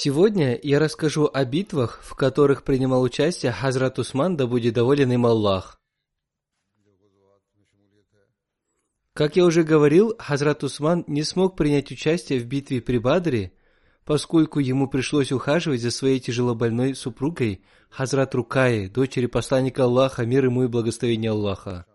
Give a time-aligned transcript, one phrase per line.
[0.00, 5.26] Сегодня я расскажу о битвах, в которых принимал участие Хазрат Усман, да будет доволен им
[5.26, 5.80] Аллах.
[9.12, 13.50] Как я уже говорил, Хазрат Усман не смог принять участие в битве при Бадре,
[14.04, 20.62] поскольку ему пришлось ухаживать за своей тяжелобольной супругой Хазрат Рукаи, дочери посланника Аллаха, мир ему
[20.62, 21.86] и благословение Аллаха.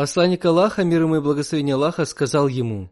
[0.00, 2.90] Посланник Аллаха, мир ему и благословение Аллаха, сказал ему,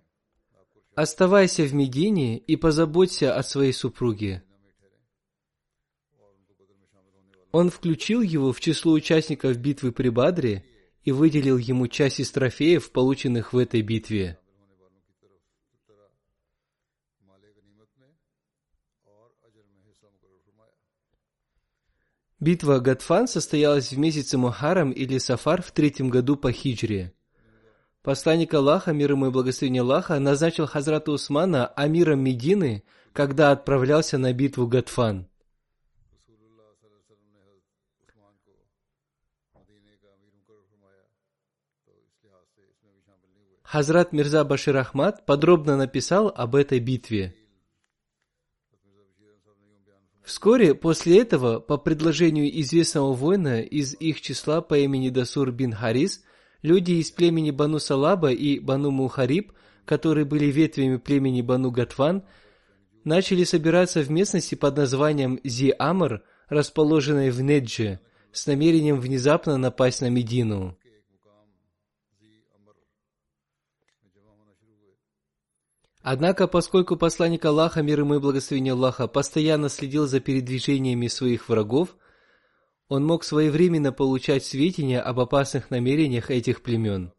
[0.94, 4.42] «Оставайся в Медине и позаботься о своей супруге».
[7.50, 10.66] Он включил его в число участников битвы при Бадре
[11.02, 14.38] и выделил ему часть из трофеев, полученных в этой битве.
[22.40, 27.12] Битва Гатфан состоялась в месяце Мухарам или Сафар в третьем году по хиджре.
[28.02, 34.32] Посланник Аллаха, мир ему и благословение Аллаха, назначил Хазрата Усмана амиром Медины, когда отправлялся на
[34.32, 35.26] битву Гатфан.
[43.64, 47.34] Хазрат Мирза Башир Ахмад подробно написал об этой битве.
[50.28, 56.22] Вскоре после этого, по предложению известного воина из их числа по имени Дасур бин Харис,
[56.60, 59.52] люди из племени Бану Салаба и Бану Мухариб,
[59.86, 62.24] которые были ветвями племени Бану Гатван,
[63.04, 68.00] начали собираться в местности под названием Зи-Амр, расположенной в Недже,
[68.30, 70.77] с намерением внезапно напасть на Медину.
[76.10, 81.98] Однако, поскольку посланник Аллаха, мир ему и благословение Аллаха, постоянно следил за передвижениями своих врагов,
[82.88, 87.12] он мог своевременно получать сведения об опасных намерениях этих племен.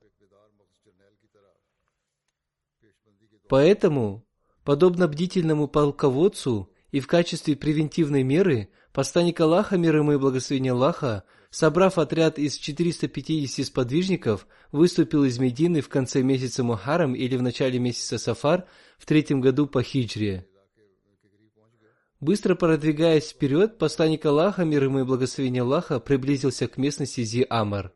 [3.48, 4.26] Поэтому,
[4.64, 11.26] подобно бдительному полководцу и в качестве превентивной меры, посланник Аллаха, мир ему и благословение Аллаха,
[11.50, 17.80] собрав отряд из 450 сподвижников, выступил из Медины в конце месяца Мухарам или в начале
[17.80, 18.68] месяца Сафар
[18.98, 20.48] в третьем году по хиджре.
[22.20, 27.94] Быстро продвигаясь вперед, посланник Аллаха, мир ему и благословение Аллаха, приблизился к местности Зи-Амар.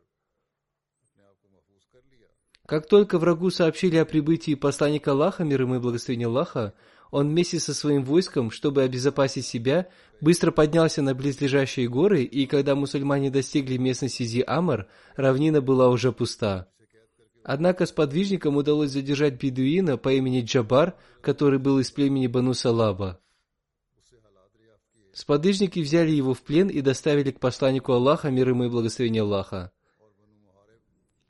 [2.66, 6.72] Как только врагу сообщили о прибытии посланника Аллаха, мир ему и благословение Аллаха,
[7.14, 9.86] он вместе со своим войском, чтобы обезопасить себя,
[10.20, 16.66] быстро поднялся на близлежащие горы, и когда мусульмане достигли местности Зи-Амар, равнина была уже пуста.
[17.44, 23.20] Однако сподвижникам удалось задержать бедуина по имени Джабар, который был из племени Бану Салаба.
[25.12, 29.70] Сподвижники взяли его в плен и доставили к посланнику Аллаха, мир ему и благословение Аллаха.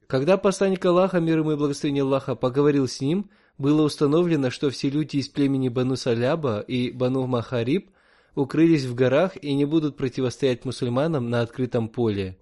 [0.07, 3.29] Когда посланник Аллаха, мир ему и благословение Аллаха, поговорил с ним–
[3.59, 7.91] было установлено, что все люди из племени Бану Саляба и Бану Махариб
[8.35, 12.37] укрылись в горах и не будут противостоять мусульманам на открытом поле.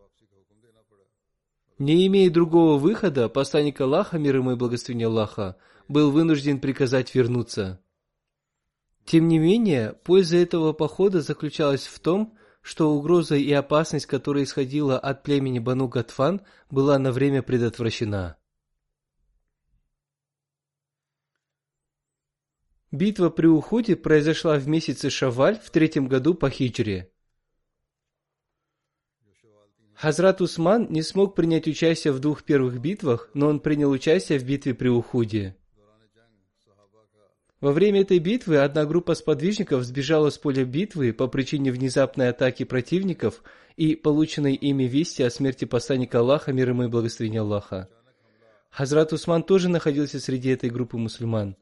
[1.78, 5.56] Не имея другого выхода, посланник Аллаха, мир ему и благословение Аллаха,
[5.88, 7.80] был вынужден приказать вернуться.
[9.04, 14.98] Тем не менее, польза этого похода заключалась в том, что угроза и опасность, которая исходила
[14.98, 18.36] от племени Бану Гатфан, была на время предотвращена.
[22.92, 27.10] Битва при Ухуде произошла в месяце Шаваль в третьем году по хиджре.
[29.94, 34.44] Хазрат Усман не смог принять участие в двух первых битвах, но он принял участие в
[34.44, 35.56] битве при Ухуде.
[37.62, 42.64] Во время этой битвы одна группа сподвижников сбежала с поля битвы по причине внезапной атаки
[42.64, 43.42] противников
[43.76, 47.88] и полученной ими вести о смерти посланника Аллаха, мир ему и благословения Аллаха.
[48.70, 51.56] Хазрат Усман тоже находился среди этой группы мусульман.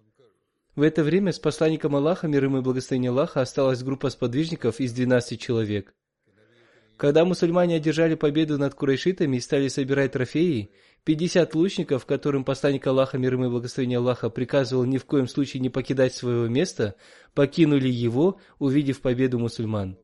[0.81, 4.94] В это время с посланником Аллаха, мир ему и благословения Аллаха, осталась группа сподвижников из
[4.94, 5.93] 12 человек.
[6.97, 10.71] Когда мусульмане одержали победу над курайшитами и стали собирать трофеи,
[11.05, 15.61] 50 лучников, которым посланник Аллаха, мир ему и благословение Аллаха, приказывал ни в коем случае
[15.61, 16.94] не покидать своего места,
[17.35, 19.99] покинули его, увидев победу мусульман.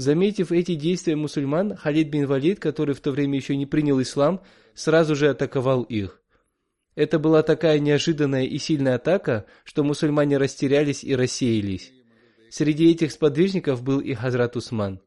[0.00, 4.42] Заметив эти действия мусульман, Халид бин Валид, который в то время еще не принял ислам,
[4.72, 6.22] сразу же атаковал их.
[6.94, 11.92] Это была такая неожиданная и сильная атака, что мусульмане растерялись и рассеялись.
[12.48, 15.02] Среди этих сподвижников был и Хазрат Усман.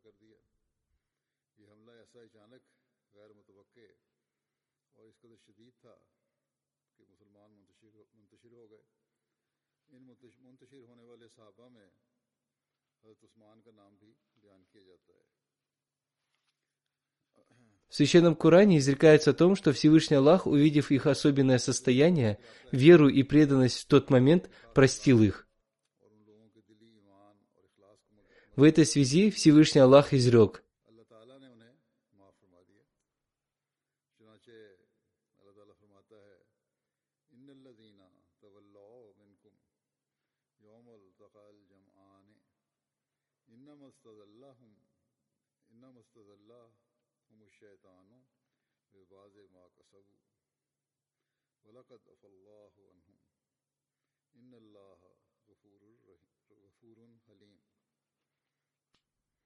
[17.93, 22.39] В Священном Коране изрекается о том, что Всевышний Аллах, увидев их особенное состояние,
[22.71, 25.47] веру и преданность в тот момент, простил их.
[28.55, 30.63] В этой связи Всевышний Аллах изрек.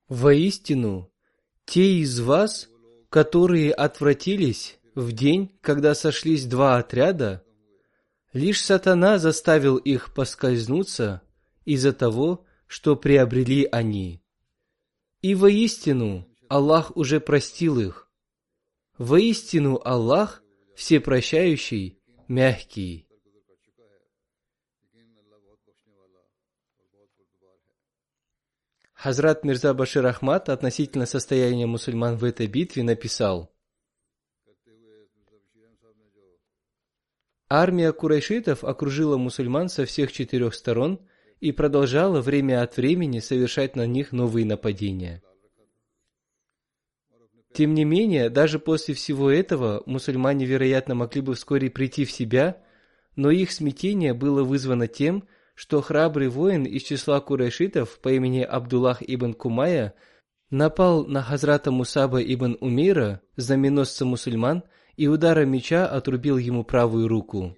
[0.07, 1.11] Воистину,
[1.65, 2.69] те из вас,
[3.09, 7.43] которые отвратились в день, когда сошлись два отряда,
[8.31, 11.21] лишь сатана заставил их поскользнуться
[11.65, 14.23] из-за того, что приобрели они.
[15.21, 18.09] И воистину Аллах уже простил их.
[18.97, 20.43] Воистину Аллах
[20.75, 23.07] всепрощающий, мягкий.
[28.93, 33.53] Хазрат Мирза Башир Ахмад относительно состояния мусульман в этой битве написал,
[37.49, 40.99] Армия курайшитов окружила мусульман со всех четырех сторон
[41.39, 45.23] и продолжала время от времени совершать на них новые нападения.
[47.53, 52.61] Тем не менее, даже после всего этого мусульмане, вероятно, могли бы вскоре прийти в себя,
[53.15, 59.01] но их смятение было вызвано тем, что храбрый воин из числа курайшитов по имени Абдуллах
[59.01, 59.95] ибн Кумая
[60.51, 64.63] напал на Хазрата Мусаба ибн Умира, знаменосца мусульман,
[64.95, 67.55] и ударом меча отрубил ему правую руку.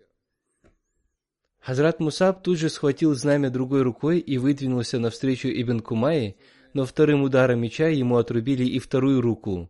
[1.60, 6.36] Хазрат Мусаб тут же схватил знамя другой рукой и выдвинулся навстречу Ибн Кумае,
[6.74, 9.70] но вторым ударом меча ему отрубили и вторую руку.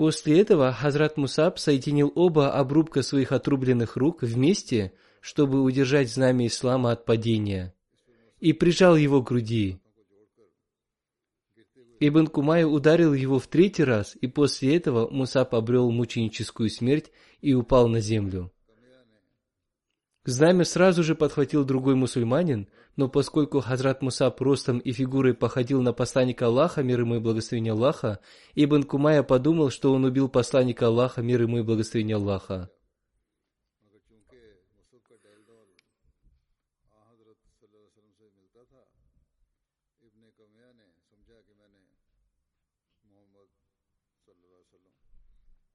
[0.00, 6.92] После этого Хазрат Мусаб соединил оба обрубка своих отрубленных рук вместе– чтобы удержать знамя ислама
[6.92, 7.74] от падения,
[8.38, 9.78] и прижал его к груди.
[12.00, 17.10] Ибн Кумай ударил его в третий раз, и после этого Мусаб обрел мученическую смерть
[17.42, 18.50] и упал на землю.
[20.24, 25.94] Знамя сразу же подхватил другой мусульманин, но поскольку Хазрат Мусаб ростом и фигурой походил на
[25.94, 28.18] посланника Аллаха, мир ему и благословение Аллаха,
[28.54, 32.70] Ибн Кумая подумал, что он убил посланника Аллаха, мир ему и благословение Аллаха.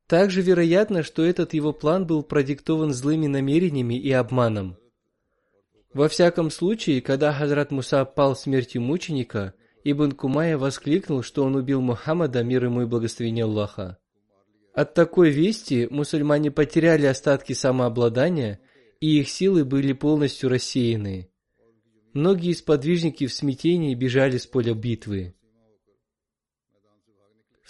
[0.08, 4.78] Также вероятно, что этот его план был продиктован злыми намерениями и обманом.
[5.94, 11.82] Во всяком случае, когда Хазрат Муса пал смертью мученика, Ибн Кумая воскликнул, что он убил
[11.82, 13.98] Мухаммада, мир ему и благословение Аллаха.
[14.74, 18.60] От такой вести мусульмане потеряли остатки самообладания,
[19.00, 21.30] и их силы были полностью рассеяны.
[22.14, 25.35] Многие сподвижники в смятении бежали с поля битвы.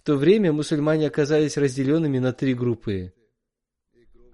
[0.06, 3.12] То время мусульмане оказались разделенными на три группы.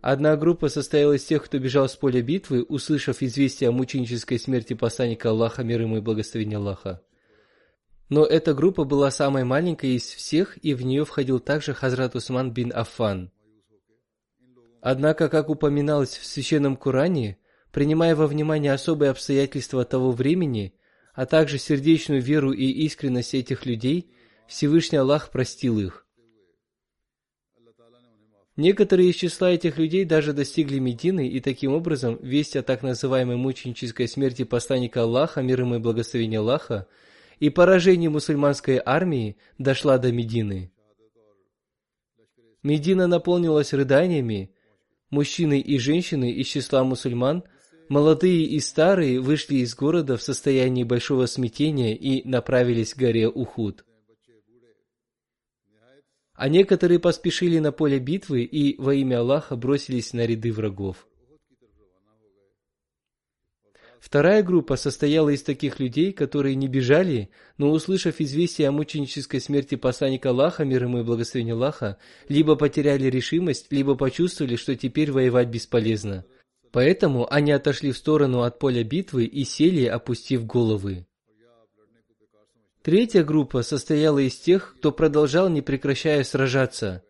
[0.02, 4.74] Одна группа состояла из тех, кто бежал с поля битвы, услышав известие о мученической смерти
[4.74, 7.02] посланника Аллаха, мир ему и благословение Аллаха.
[8.10, 12.52] Но эта группа была самой маленькой из всех, и в нее входил также Хазрат Усман
[12.52, 13.32] бин Аффан.
[14.82, 17.38] Однако, как упоминалось в Священном Коране,
[17.72, 20.74] принимая во внимание особые обстоятельства того времени,
[21.14, 24.12] а также сердечную веру и искренность этих людей,
[24.52, 26.06] Всевышний Аллах простил их.
[28.58, 33.38] Некоторые из числа этих людей даже достигли Медины, и таким образом весть о так называемой
[33.38, 36.88] мученической смерти посланника Аллаха, мир ему и благословения Аллаха,
[37.40, 40.74] и поражении мусульманской армии дошла до Медины.
[42.62, 44.54] Медина наполнилась рыданиями,
[45.10, 47.46] мужчины и женщины из числа мусульман,
[47.88, 53.86] молодые и старые вышли из города в состоянии большого смятения и направились к горе Ухуд.
[56.42, 61.08] А некоторые поспешили на поле битвы и во имя Аллаха бросились на ряды врагов.
[64.00, 67.30] Вторая группа состояла из таких людей, которые не бежали,
[67.60, 73.06] но, услышав известие о мученической смерти посланника Аллаха, мир ему и благословение Аллаха, либо потеряли
[73.06, 76.26] решимость, либо почувствовали, что теперь воевать бесполезно.
[76.72, 81.06] Поэтому они отошли в сторону от поля битвы и сели, опустив головы.
[82.84, 87.04] Третья группа состояла из тех, кто продолжал, не прекращая сражаться.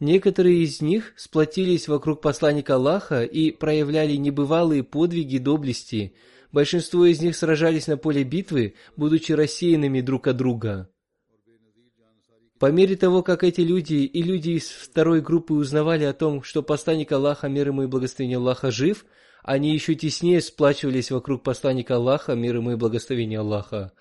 [0.00, 6.14] Некоторые из них сплотились вокруг посланника Аллаха и проявляли небывалые подвиги доблести.
[6.52, 10.88] Большинство из них сражались на поле битвы, будучи рассеянными друг от друга.
[12.58, 16.62] По мере того, как эти люди и люди из второй группы узнавали о том, что
[16.62, 19.04] посланник Аллаха, мир ему и благословение Аллаха, жив,
[19.42, 23.92] они еще теснее сплачивались вокруг посланника Аллаха, мир ему и благословение Аллаха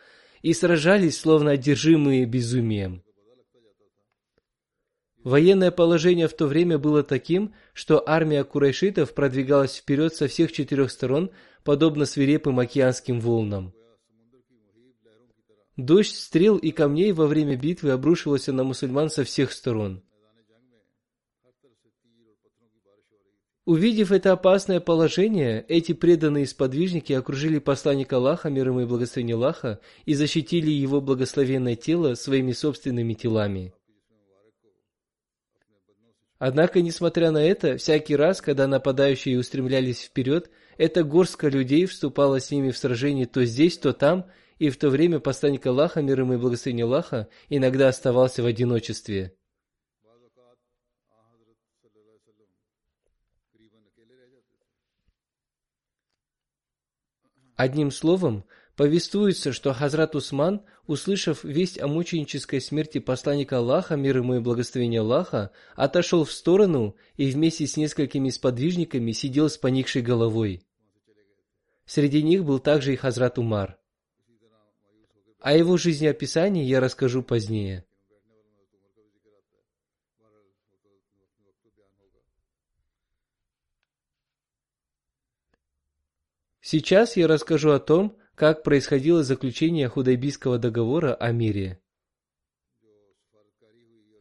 [0.44, 3.02] и сражались, словно одержимые безумием.
[5.24, 10.92] Военное положение в то время было таким, что армия курайшитов продвигалась вперед со всех четырех
[10.92, 11.32] сторон,
[11.64, 13.74] подобно свирепым океанским волнам.
[15.78, 20.04] Дождь стрел и камней во время битвы обрушивался на мусульман со всех сторон.
[23.66, 29.80] Увидев это опасное положение, эти преданные сподвижники окружили посланника Аллаха, мир ему и благословение Аллаха,
[30.04, 33.74] и защитили его благословенное тело своими собственными телами.
[36.40, 42.52] Однако, несмотря на это, всякий раз, когда нападающие устремлялись вперед, эта горстка людей вступала с
[42.52, 44.26] ними в сражение то здесь, то там,
[44.58, 49.38] и в то время посланник Аллаха, мир ему и благословение Аллаха, иногда оставался в одиночестве.
[57.56, 58.46] Одним словом,
[58.76, 65.02] повествуется, что Хазрат Усман, услышав весть о мученической смерти посланника Аллаха, мир ему и благословение
[65.02, 70.66] Аллаха, отошел в сторону и вместе с несколькими сподвижниками сидел с поникшей головой.
[71.86, 73.78] Среди них был также и Хазрат Умар.
[75.40, 77.86] О его жизнеописании я расскажу позднее.
[86.66, 91.82] Сейчас я расскажу о том, как происходило заключение Худайбийского договора о мире.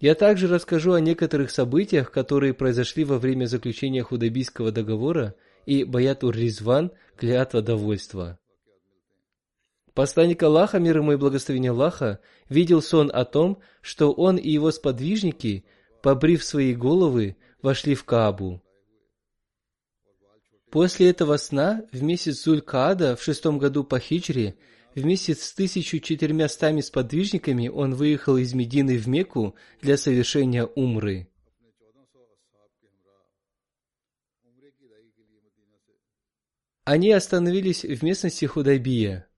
[0.00, 6.34] Я также расскажу о некоторых событиях, которые произошли во время заключения Худайбийского договора и Баятур
[6.34, 8.40] Ризван– клятва довольства.
[9.94, 12.18] Посланник Аллаха, мир ему и благословение Аллаха,
[12.48, 15.64] видел сон о том, что он и его сподвижники,
[16.02, 18.61] побрив свои головы, вошли в Каабу.
[20.72, 24.56] После этого сна в месяц Зуль-Каада в шестом году по хиджре,
[24.94, 31.28] в месяц с тысячу четырьмястами сподвижниками он выехал из Медины в Мекку для совершения умры.
[36.84, 39.28] Они остановились в местности Худайбия.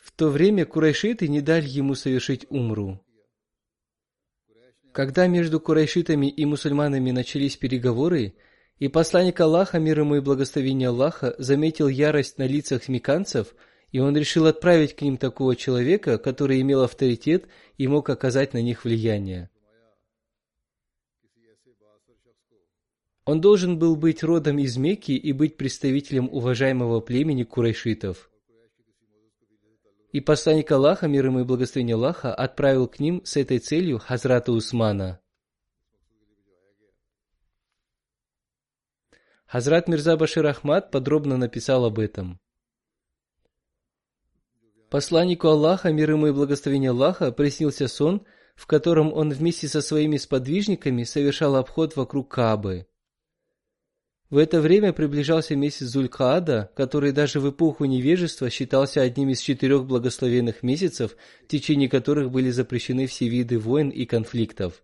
[0.00, 3.04] В то время курайшиты не дали ему совершить умру.
[4.92, 8.34] Когда между курайшитами и мусульманами начались переговоры,
[8.78, 13.54] и посланник Аллаха, мир ему и благословение Аллаха, заметил ярость на лицах меканцев,
[13.90, 17.46] и он решил отправить к ним такого человека, который имел авторитет
[17.78, 19.48] и мог оказать на них влияние.
[23.24, 28.31] Он должен был быть родом из Мекки и быть представителем уважаемого племени курайшитов.
[30.12, 34.52] И посланник Аллаха, мир ему и благословение Аллаха, отправил к ним с этой целью Хазрата
[34.52, 35.20] Усмана.
[39.46, 42.38] Хазрат Мирза Башир Ахмад подробно написал об этом.
[44.90, 50.18] Посланнику Аллаха, мир ему и благословение Аллаха, приснился сон, в котором он вместе со своими
[50.18, 52.86] сподвижниками совершал обход вокруг Каабы.
[54.32, 59.84] В это время приближался месяц Зулькаада, который даже в эпоху невежества считался одним из четырех
[59.84, 64.82] благословенных месяцев, в течение которых были запрещены все виды войн и конфликтов.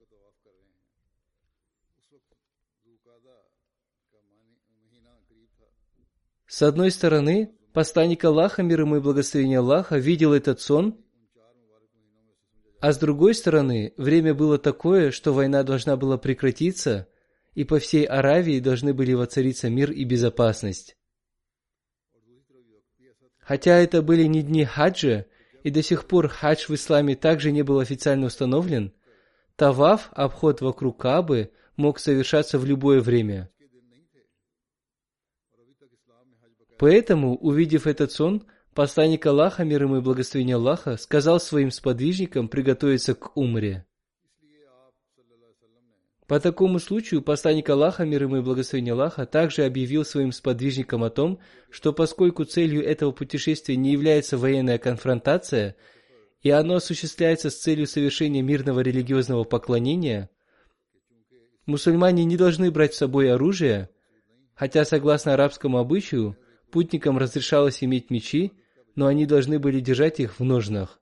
[6.46, 11.02] С одной стороны, Посланник Аллаха, мир ему и благословение Аллаха, видел этот сон,
[12.80, 17.08] а с другой стороны, время было такое, что война должна была прекратиться,
[17.58, 20.96] и по всей Аравии должны были воцариться мир и безопасность.
[23.40, 25.26] Хотя это были не дни хаджа,
[25.64, 28.92] и до сих пор хадж в исламе также не был официально установлен,
[29.56, 33.50] таваф, обход вокруг Кабы, мог совершаться в любое время.
[36.78, 43.16] Поэтому, увидев этот сон, посланник Аллаха, мир ему и благословение Аллаха, сказал своим сподвижникам приготовиться
[43.16, 43.87] к умре.
[46.28, 51.10] По такому случаю посланник Аллаха, мир ему и благословение Аллаха, также объявил своим сподвижникам о
[51.10, 55.74] том, что поскольку целью этого путешествия не является военная конфронтация,
[56.42, 60.30] и оно осуществляется с целью совершения мирного религиозного поклонения,
[61.66, 63.88] мусульмане не должны брать с собой оружие,
[64.54, 66.36] хотя согласно арабскому обычаю–
[66.70, 68.52] Путникам разрешалось иметь мечи,
[68.94, 71.00] но они должны были держать их в ножнах.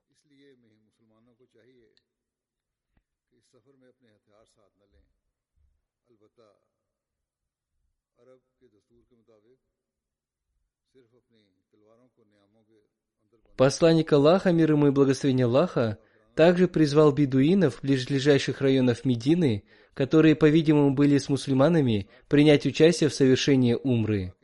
[13.57, 15.97] Посланник Аллаха, мир ему и благословение Аллаха,
[16.35, 19.63] также призвал бедуинов ближайших районов Медины,
[19.95, 24.35] которые, по-видимому, были с мусульманами, принять участие в совершении умры.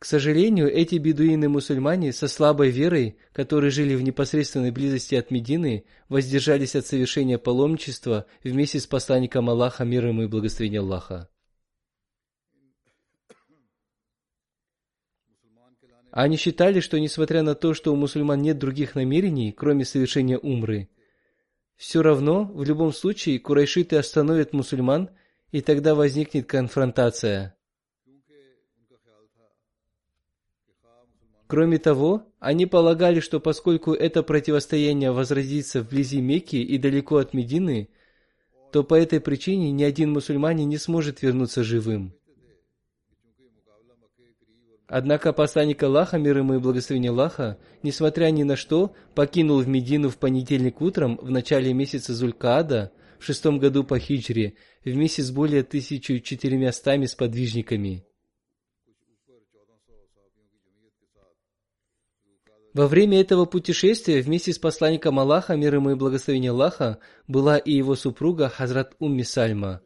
[0.00, 6.74] К сожалению, эти бедуины-мусульмане со слабой верой, которые жили в непосредственной близости от Медины, воздержались
[6.74, 11.28] от совершения паломничества вместе с посланником Аллаха, мир ему и благословение Аллаха.
[16.12, 20.90] Они считали, что несмотря на то, что у мусульман нет других намерений, кроме совершения умры,
[21.76, 25.08] все равно, в любом случае, курайшиты остановят мусульман,
[25.52, 27.56] и тогда возникнет конфронтация.
[31.46, 37.88] Кроме того, они полагали, что поскольку это противостояние возразится вблизи Мекки и далеко от Медины,
[38.70, 42.14] то по этой причине ни один мусульманин не сможет вернуться живым.
[44.94, 50.10] Однако посланник Аллаха, мир ему и благословение Аллаха, несмотря ни на что, покинул в Медину
[50.10, 54.52] в понедельник утром в начале месяца Зулькаада в шестом году по хиджре
[54.84, 58.04] вместе с более 1400 сподвижниками.
[62.74, 67.72] Во время этого путешествия вместе с посланником Аллаха, мир ему и благословение Аллаха, была и
[67.72, 69.80] его супруга Хазрат Умми Сальма.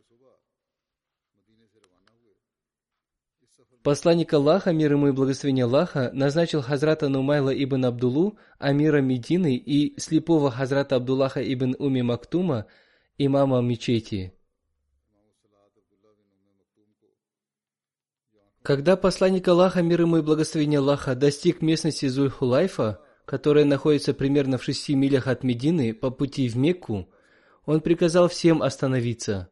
[3.87, 9.97] Посланник Аллаха, мир ему и благословение Аллаха, назначил Хазрата Нумайла ибн Абдулу, амира Медины и
[10.01, 12.67] слепого Хазрата Абдуллаха ибн Уми Мактума,
[13.17, 14.33] имама мечети.
[18.63, 24.65] Когда посланник Аллаха, мир ему и благословение Аллаха, достиг местности Зульхулайфа, которая находится примерно в
[24.65, 27.09] шести милях от Медины по пути в Мекку,
[27.65, 29.49] он приказал всем остановиться.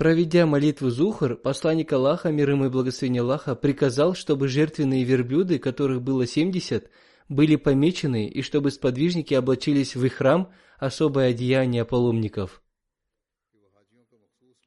[0.00, 6.00] Проведя молитву Зухар, посланник Аллаха, мир ему и благословение Аллаха, приказал, чтобы жертвенные верблюды, которых
[6.00, 6.88] было семьдесят,
[7.28, 12.62] были помечены и чтобы сподвижники облачились в их храм особое одеяние паломников.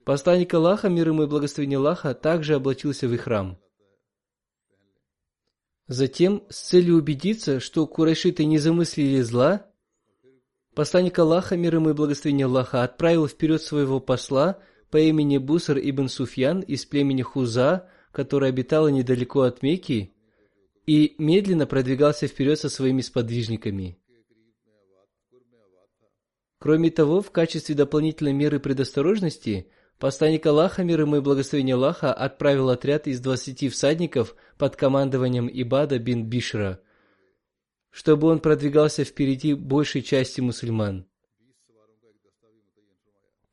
[0.05, 3.57] Посланник Аллаха, мир ему и благословение Аллаха, также облачился в их храм.
[5.87, 9.65] Затем, с целью убедиться, что курайшиты не замыслили зла,
[10.75, 14.61] посланник Аллаха, мир ему и благословение Аллаха, отправил вперед своего посла
[14.93, 20.13] по имени Бусар ибн Суфьян из племени Хуза, который обитал недалеко от Мекки,
[20.85, 23.97] и медленно продвигался вперед со своими сподвижниками.
[26.59, 32.69] Кроме того, в качестве дополнительной меры предосторожности– Посланник Аллаха, мир ему и благословение Аллаха, отправил
[32.69, 36.79] отряд из двадцати всадников под командованием Ибада бин Бишра,
[37.89, 41.07] чтобы он продвигался впереди большей части мусульман.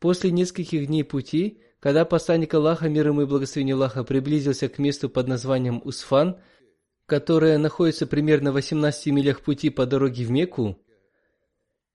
[0.00, 5.10] После нескольких дней пути, когда посланник Аллаха, мир ему и благословение Аллаха, приблизился к месту
[5.10, 6.38] под названием Усфан,
[7.04, 10.78] которое находится примерно в 18 милях пути по дороге в Мекку,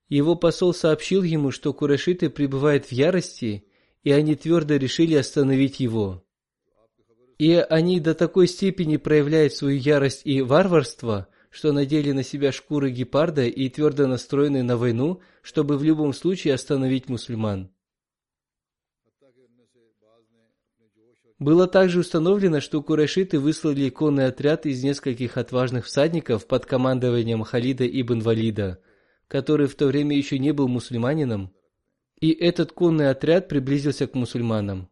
[0.08, 3.66] Его посол сообщил ему, что курайшиты пребывают в ярости,
[4.04, 6.24] и они твердо решили остановить его.
[7.40, 12.92] И они до такой степени проявляют свою ярость и варварство, что надели на себя шкуры
[12.92, 17.72] гепарда и твердо настроены на войну, чтобы в любом случае остановить мусульман.
[21.38, 27.86] Было также установлено, что курайшиты выслали конный отряд из нескольких отважных всадников под командованием Халида
[27.86, 28.82] ибн Валида,
[29.28, 31.54] который в то время еще не был мусульманином,
[32.22, 34.90] и этот конный отряд приблизился к мусульманам.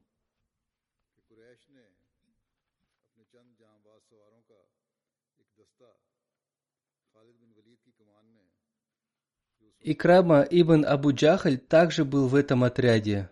[9.86, 13.30] Икрама ибн Абу Джахаль также был в этом отряде.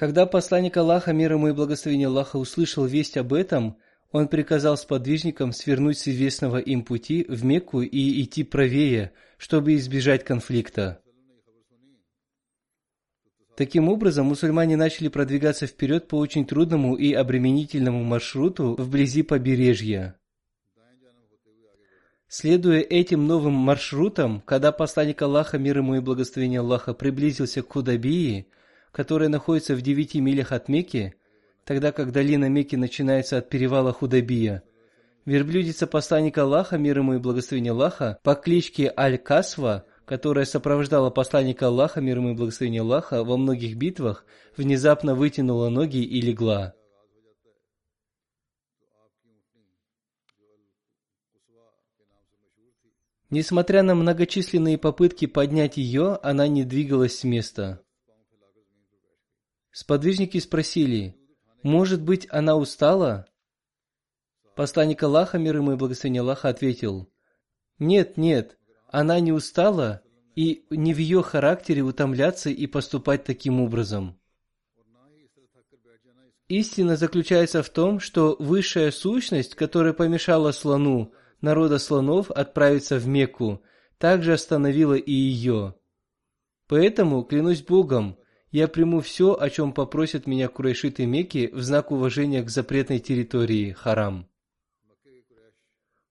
[0.00, 3.76] Когда посланник Аллаха, мир ему и благословение Аллаха, услышал весть об этом,
[4.12, 10.24] он приказал сподвижникам свернуть с известного им пути в Мекку и идти правее, чтобы избежать
[10.24, 11.02] конфликта.
[13.58, 20.18] Таким образом, мусульмане начали продвигаться вперед по очень трудному и обременительному маршруту вблизи побережья.
[22.26, 28.46] Следуя этим новым маршрутам, когда посланник Аллаха, мир ему и благословение Аллаха, приблизился к Худабии,
[28.92, 31.14] которая находится в девяти милях от Мекки,
[31.64, 34.62] тогда как долина Мекки начинается от перевала Худабия,
[35.24, 42.00] верблюдица посланника Аллаха, мир ему и благословение Аллаха, по кличке Аль-Касва, которая сопровождала посланника Аллаха,
[42.00, 44.24] мир ему и благословение Аллаха, во многих битвах,
[44.56, 46.74] внезапно вытянула ноги и легла.
[53.30, 57.80] Несмотря на многочисленные попытки поднять ее, она не двигалась с места.
[59.72, 61.16] Сподвижники спросили,
[61.62, 63.26] может быть, она устала?
[64.56, 67.10] Посланник Аллаха, мир ему и благословение Аллаха, ответил,
[67.78, 70.02] нет, нет, она не устала,
[70.34, 74.18] и не в ее характере утомляться и поступать таким образом.
[76.48, 83.62] Истина заключается в том, что высшая сущность, которая помешала слону, народа слонов отправиться в Мекку,
[83.98, 85.76] также остановила и ее.
[86.66, 88.18] Поэтому, клянусь Богом,
[88.50, 93.72] я приму все, о чем попросят меня курайшиты Мекки в знак уважения к запретной территории
[93.72, 94.26] Харам.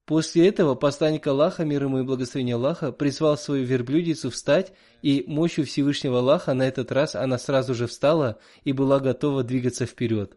[0.06, 4.73] После этого посланник Аллаха, мир ему и благословение Аллаха, призвал свою верблюдицу встать,
[5.04, 9.86] и мощью Всевышнего Аллаха на этот раз она сразу же встала и была готова двигаться
[9.86, 10.36] вперед.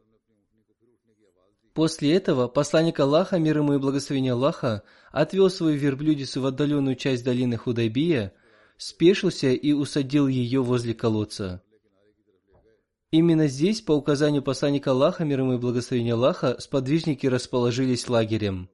[1.73, 7.25] После этого посланник Аллаха, мир ему и благословение Аллаха, отвел свою верблюдицу в отдаленную часть
[7.25, 8.35] долины Худайбия,
[8.77, 11.63] спешился и усадил ее возле колодца.
[13.13, 18.71] Именно здесь, по указанию посланника Аллаха, мир ему и благословение Аллаха, сподвижники расположились лагерем.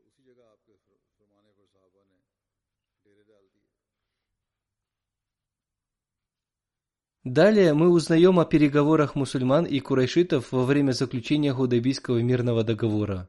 [7.25, 13.29] Далее мы узнаем о переговорах мусульман и курайшитов во время заключения Худайбийского мирного договора.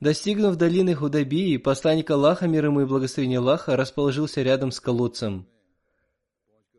[0.00, 5.46] Достигнув долины Худайбии, посланник Аллаха, мир ему и благословение Аллаха, расположился рядом с колодцем.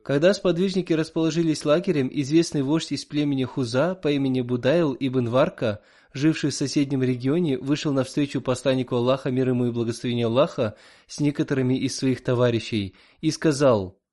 [0.05, 5.81] Когда сподвижники расположились лагерем, известный вождь из племени Хуза по имени Будайл ибн Варка,
[6.13, 10.75] живший в соседнем регионе, вышел навстречу посланнику Аллаха, мир ему и благословение Аллаха,
[11.07, 13.99] с некоторыми из своих товарищей, и сказал–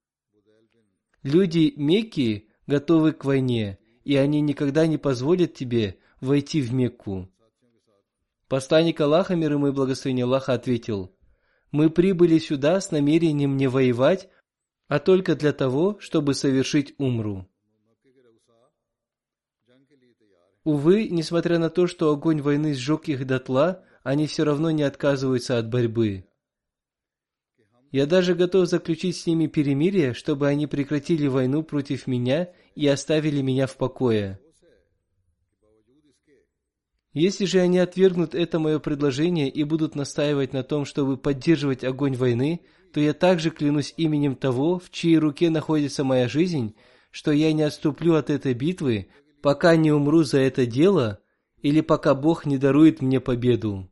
[1.22, 7.28] Люди Мекки готовы к войне, и они никогда не позволят тебе войти в Мекку.
[8.48, 11.14] Посланник Аллаха, мир ему и благословение Аллаха, ответил,
[11.70, 14.30] «Мы прибыли сюда с намерением не воевать,
[14.92, 17.48] а только для того, чтобы совершить умру».
[20.64, 25.56] Увы, несмотря на то, что огонь войны сжег их дотла, они все равно не отказываются
[25.56, 26.26] от борьбы.
[27.90, 33.40] Я даже готов заключить с ними перемирие, чтобы они прекратили войну против меня и оставили
[33.40, 34.40] меня в покое.
[37.14, 42.14] Если же они отвергнут это мое предложение и будут настаивать на том, чтобы поддерживать огонь
[42.14, 42.60] войны,
[42.92, 46.74] то я также клянусь именем того, в чьей руке находится моя жизнь,
[47.10, 49.08] что я не отступлю от этой битвы,
[49.40, 51.18] пока не умру за это дело,
[51.62, 53.88] или пока Бог не дарует мне победу.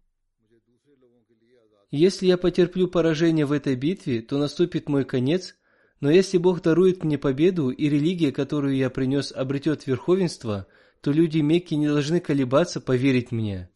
[1.90, 5.56] Если я потерплю поражение в этой битве, то наступит мой конец,
[6.00, 10.66] но если Бог дарует мне победу и религия, которую я принес, обретет верховенство,
[11.00, 13.70] то люди Мекки не должны колебаться поверить мне.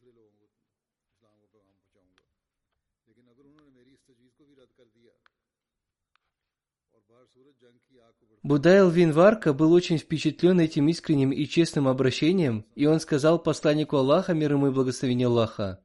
[8.44, 14.34] Будайл Винварка был очень впечатлен этим искренним и честным обращением, и он сказал посланнику Аллаха,
[14.34, 15.80] мир ему и благословение Аллаха,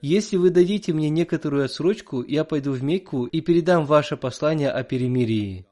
[0.00, 4.82] Если вы дадите мне некоторую отсрочку, я пойду в Мекку и передам ваше послание о
[4.82, 5.66] перемирии.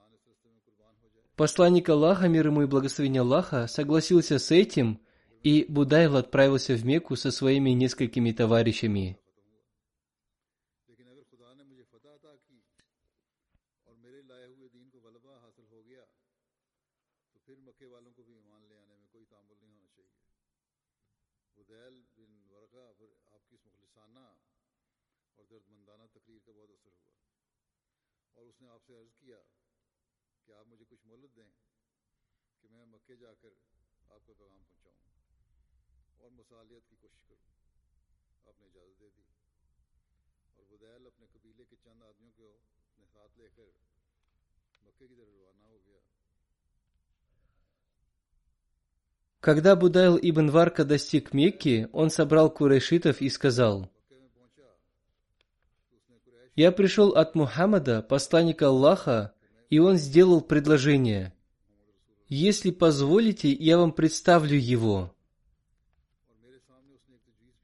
[1.34, 5.00] Посланник Аллаха, мир ему и благословение Аллаха, согласился с этим,
[5.42, 9.18] и Будайл отправился в Мекку со своими несколькими товарищами.
[49.40, 53.90] Когда Будайл ибн Варка достиг Мекки, он собрал курайшитов и сказал,
[56.54, 59.32] «Я пришел от Мухаммада, посланника Аллаха,
[59.70, 61.32] и он сделал предложение.
[62.28, 65.14] Если позволите, я вам представлю его».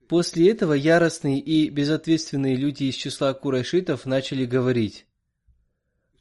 [0.09, 5.07] После этого яростные и безответственные люди из числа курайшитов начали говорить,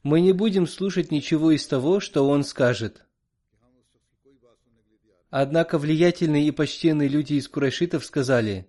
[0.04, 3.06] «Мы не будем слушать ничего из того, что он скажет».
[5.30, 8.68] Однако влиятельные и почтенные люди из курайшитов сказали,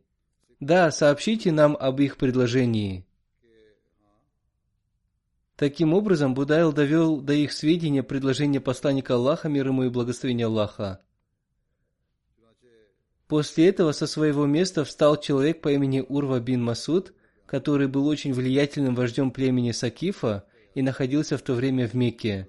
[0.61, 3.07] «Да, сообщите нам об их предложении».
[5.57, 11.01] Таким образом, Будайл довел до их сведения предложение посланника Аллаха, мир ему и благословение Аллаха.
[13.29, 17.15] После этого со своего места встал человек по имени Урва бин Масуд,
[17.47, 22.49] который был очень влиятельным вождем племени Сакифа и находился в то время в Мекке.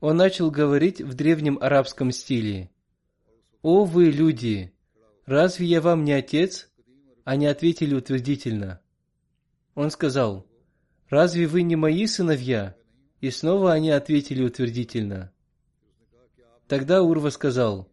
[0.00, 2.70] Он начал говорить в древнем арабском стиле.
[3.62, 4.74] «О вы, люди!
[5.24, 6.68] Разве я вам не отец?»
[7.24, 8.83] Они ответили утвердительно.
[9.74, 10.46] Он сказал,
[11.08, 12.76] «Разве вы не мои сыновья?»
[13.20, 15.32] И снова они ответили утвердительно.
[16.68, 17.88] Тогда Урва сказал,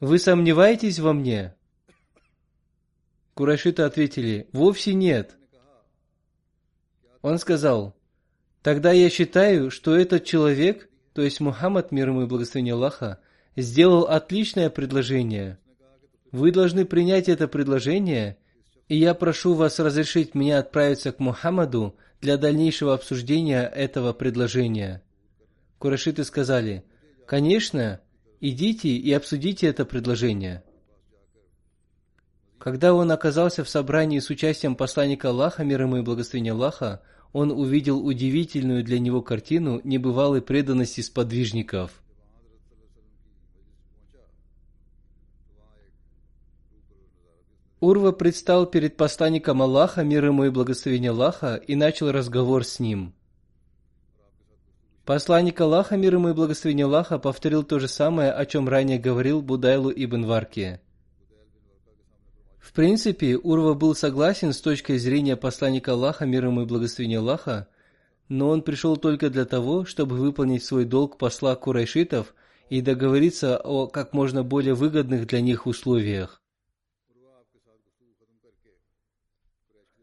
[0.00, 1.54] «Вы сомневаетесь во мне?»
[3.34, 5.36] Курайшиты ответили, «Вовсе нет».
[7.20, 7.94] Он сказал,
[8.62, 13.20] «Тогда я считаю, что этот человек, то есть Мухаммад, мир ему и благословение Аллаха,
[13.56, 15.58] сделал отличное предложение.
[16.30, 18.38] Вы должны принять это предложение,
[18.92, 25.02] и я прошу вас разрешить мне отправиться к Мухаммаду для дальнейшего обсуждения этого предложения».
[25.78, 26.84] Курашиты сказали,
[27.26, 28.00] «Конечно,
[28.42, 30.62] идите и обсудите это предложение».
[32.58, 37.00] Когда он оказался в собрании с участием посланника Аллаха, мир ему и благословения Аллаха,
[37.32, 42.01] он увидел удивительную для него картину небывалой преданности сподвижников.
[47.82, 53.12] Урва предстал перед посланником Аллаха, мир ему и благословение Аллаха, и начал разговор с ним.
[55.04, 59.42] Посланник Аллаха, мир ему и благословение Аллаха, повторил то же самое, о чем ранее говорил
[59.42, 60.80] Будайлу ибн Варке.
[62.60, 67.66] В принципе, Урва был согласен с точкой зрения посланника Аллаха, мир ему и благословение Аллаха,
[68.28, 72.32] но он пришел только для того, чтобы выполнить свой долг посла Курайшитов
[72.70, 76.41] и договориться о как можно более выгодных для них условиях.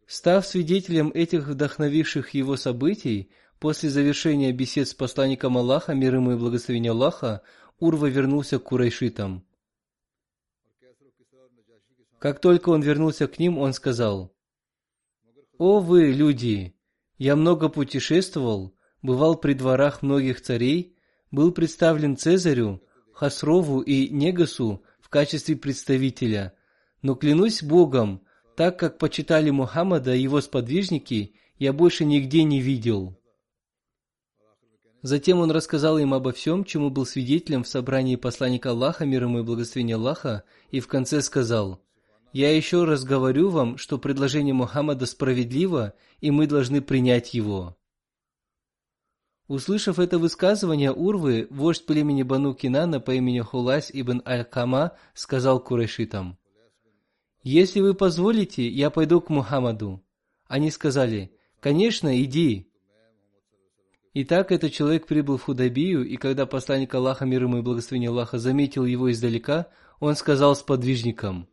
[0.10, 6.36] Став свидетелем этих вдохновивших его событий, после завершения бесед с посланником Аллаха, мир ему и
[6.36, 7.44] благословение Аллаха,
[7.78, 9.46] Урва вернулся к Курайшитам.
[12.18, 14.34] Как только он вернулся к ним, он сказал,
[15.60, 16.76] «О вы, люди!
[17.20, 20.98] Я много путешествовал, бывал при дворах многих царей,
[21.30, 22.82] был представлен Цезарю,
[23.14, 26.56] Хасрову и Негасу в качестве представителя,
[27.04, 28.24] но клянусь Богом,
[28.60, 33.18] так как почитали Мухаммада и его сподвижники, я больше нигде не видел».
[35.02, 39.40] Затем он рассказал им обо всем, чему был свидетелем в собрании посланника Аллаха, мир ему
[39.40, 41.82] и благословения Аллаха, и в конце сказал,
[42.34, 47.78] «Я еще раз говорю вам, что предложение Мухаммада справедливо, и мы должны принять его».
[49.48, 56.39] Услышав это высказывание Урвы, вождь племени Бану Кинана по имени Хулайс ибн Аль-Кама сказал Курайшитам,
[57.44, 60.04] «Если вы позволите, я пойду к Мухаммаду».
[60.48, 62.70] Они сказали, «Конечно, иди».
[64.14, 68.40] Итак, этот человек прибыл в Худайбию, и когда посланник Аллаха, мир ему и благословение Аллаха,
[68.40, 69.68] заметил его издалека,
[70.00, 71.48] он сказал сподвижникам,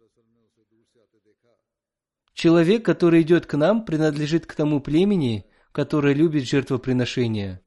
[2.32, 7.62] «Человек, который идет к нам, принадлежит к тому племени, которое любит жертвоприношения.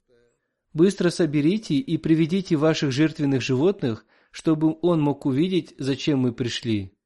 [0.74, 6.99] Быстро соберите и приведите ваших жертвенных животных, чтобы он мог увидеть, зачем мы пришли».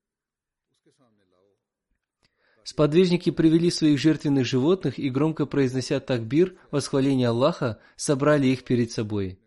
[2.64, 9.40] Сподвижники привели своих жертвенных животных и, громко произнося такбир, восхваление Аллаха, собрали их перед собой.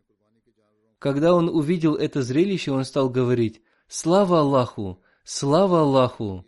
[0.99, 5.03] Когда он увидел это зрелище, он стал говорить «Слава Аллаху!
[5.25, 6.47] Слава Аллаху!»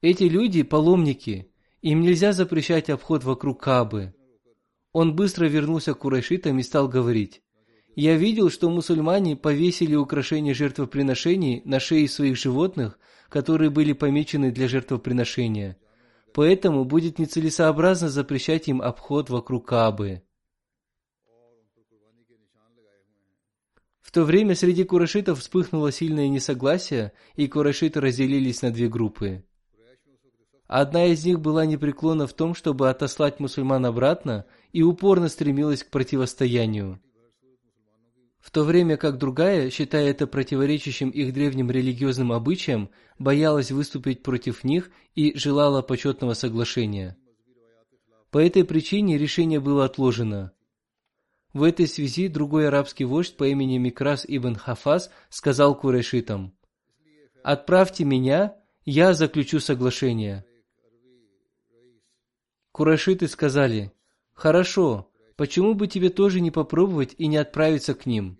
[0.00, 4.14] Эти люди– паломники, им нельзя запрещать обход вокруг Кабы.
[4.92, 7.41] Он быстро вернулся к курайшитам и стал говорить
[7.94, 14.68] я видел, что мусульмане повесили украшения жертвоприношений на шеи своих животных, которые были помечены для
[14.68, 15.76] жертвоприношения.
[16.32, 20.22] Поэтому будет нецелесообразно запрещать им обход вокруг Каабы.
[24.00, 29.44] В то время среди курашитов вспыхнуло сильное несогласие, и курашиты разделились на две группы.
[30.66, 35.90] Одна из них была непреклонна в том, чтобы отослать мусульман обратно, и упорно стремилась к
[35.90, 37.00] противостоянию
[38.42, 44.64] в то время как другая, считая это противоречащим их древним религиозным обычаям, боялась выступить против
[44.64, 47.16] них и желала почетного соглашения.
[48.32, 50.52] По этой причине решение было отложено.
[51.52, 56.52] В этой связи другой арабский вождь по имени Микрас ибн Хафаз сказал курайшитам,
[57.44, 60.44] «Отправьте меня, я заключу соглашение».
[62.72, 63.92] Курайшиты сказали,
[64.32, 68.38] «Хорошо, Почему бы тебе тоже не попробовать и не отправиться к ним?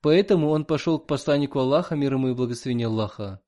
[0.00, 3.40] Поэтому он пошел к посланнику Аллаха, мир ему и благословение Аллаха.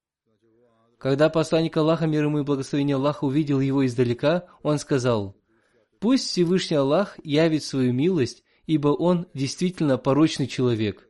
[0.99, 5.37] Когда посланник Аллаха, мир ему и благословение Аллаха, увидел его издалека, он сказал,
[6.01, 11.09] «Пусть Всевышний Аллах явит свою милость, ибо он действительно порочный человек».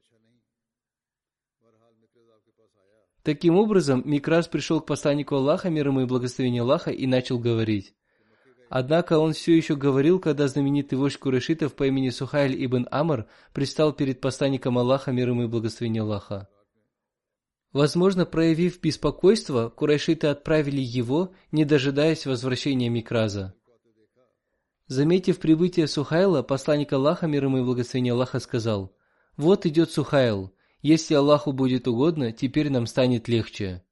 [3.22, 7.94] Таким образом, Микрас пришел к посланнику Аллаха, мир ему и благословение Аллаха, и начал говорить.
[8.70, 13.92] Однако он все еще говорил, когда знаменитый вождь Курашитов по имени Сухайль ибн Амр пристал
[13.92, 16.48] перед посланником Аллаха, мир ему и благословение Аллаха.
[17.72, 23.54] Возможно, проявив беспокойство, курайшиты отправили его, не дожидаясь возвращения Микраза.
[24.86, 28.96] Заметив прибытие Сухайла, посланник Аллаха, мир ему и благословение Аллаха, сказал,
[29.36, 30.54] «Вот идет Сухайл.
[30.80, 33.82] Если Аллаху будет угодно, теперь нам станет легче».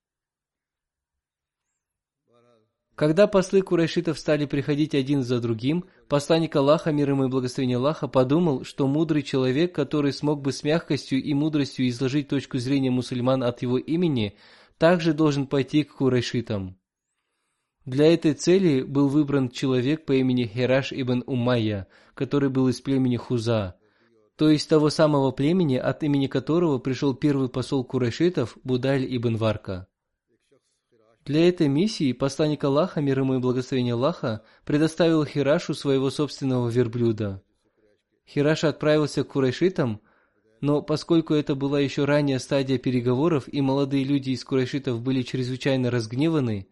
[2.98, 8.08] Когда послы курайшитов стали приходить один за другим, посланник Аллаха, мир ему и благословение Аллаха,
[8.08, 13.44] подумал, что мудрый человек, который смог бы с мягкостью и мудростью изложить точку зрения мусульман
[13.44, 14.37] от его имени,
[14.78, 16.76] также должен пойти к курайшитам.
[17.84, 23.16] Для этой цели был выбран человек по имени Хераш ибн Умайя, который был из племени
[23.16, 23.76] Хуза,
[24.37, 29.88] то есть того самого племени, от имени которого пришел первый посол курайшитов Будаль ибн Варка.
[31.29, 37.43] Для этой миссии посланник Аллаха, мир ему и благословение Аллаха, предоставил Хирашу своего собственного верблюда.
[38.27, 40.01] Хираш отправился к Курайшитам,
[40.62, 45.91] но поскольку это была еще ранняя стадия переговоров, и молодые люди из Курайшитов были чрезвычайно
[45.91, 46.67] разгневаны,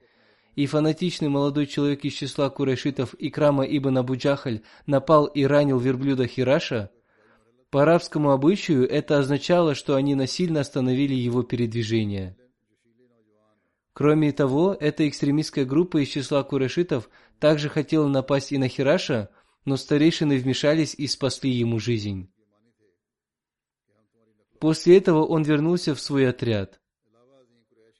[0.54, 6.88] и фанатичный молодой человек из числа Курайшитов Икрама ибн Абуджахаль напал и ранил верблюда Хираша,
[7.68, 12.38] по арабскому обычаю это означало, что они насильно остановили его передвижение.
[13.96, 19.30] Кроме того, эта экстремистская группа из числа курешитов также хотела напасть и на Хираша,
[19.64, 22.28] но старейшины вмешались и спасли ему жизнь.
[24.60, 26.78] После этого он вернулся в свой отряд.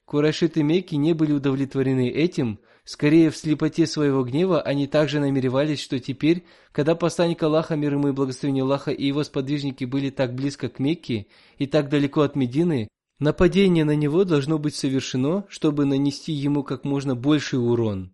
[0.05, 5.99] Курашиты Мекки не были удовлетворены этим, скорее в слепоте своего гнева они также намеревались, что
[5.99, 10.69] теперь, когда посланник Аллаха, мир ему и благословение Аллаха и его сподвижники были так близко
[10.69, 11.25] к Мекке
[11.57, 12.87] и так далеко от Медины,
[13.19, 18.13] Нападение на него должно быть совершено, чтобы нанести ему как можно больший урон.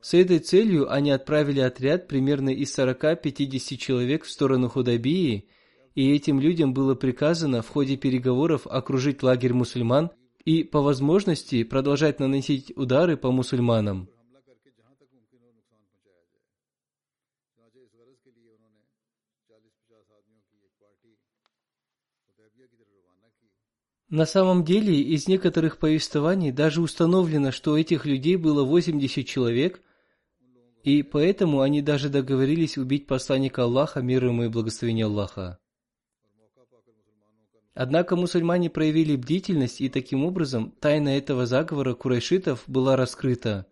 [0.00, 5.48] С этой целью они отправили отряд примерно из 40-50 человек в сторону Худабии,
[5.94, 10.10] и этим людям было приказано в ходе переговоров окружить лагерь мусульман
[10.44, 14.08] и, по возможности, продолжать наносить удары по мусульманам.
[24.14, 29.80] На самом деле, из некоторых повествований даже установлено, что этих людей было 80 человек,
[30.84, 35.58] и поэтому они даже договорились убить посланника Аллаха, мир ему и благословение Аллаха.
[37.74, 43.66] Однако мусульмане проявили бдительность, и таким образом тайна этого заговора курайшитов была раскрыта,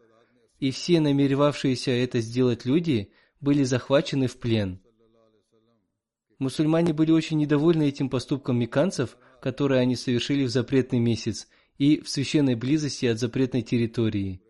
[0.59, 4.81] и все намеревавшиеся это сделать люди были захвачены в плен.
[6.41, 12.09] Мусульмане были очень недовольны этим поступком меканцев– которые они совершили в запретный месяц и в
[12.09, 14.41] священной близости от запретной территории.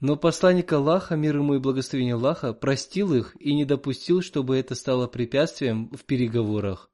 [0.00, 4.74] Но посланник Аллаха, мир ему и благословение Аллаха, простил их и не допустил, чтобы это
[4.74, 6.90] стало препятствием в переговорах.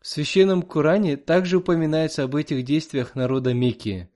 [0.00, 4.08] В священном Коране также упоминается об этих действиях народа Мекки.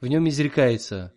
[0.00, 1.12] В нем изрекается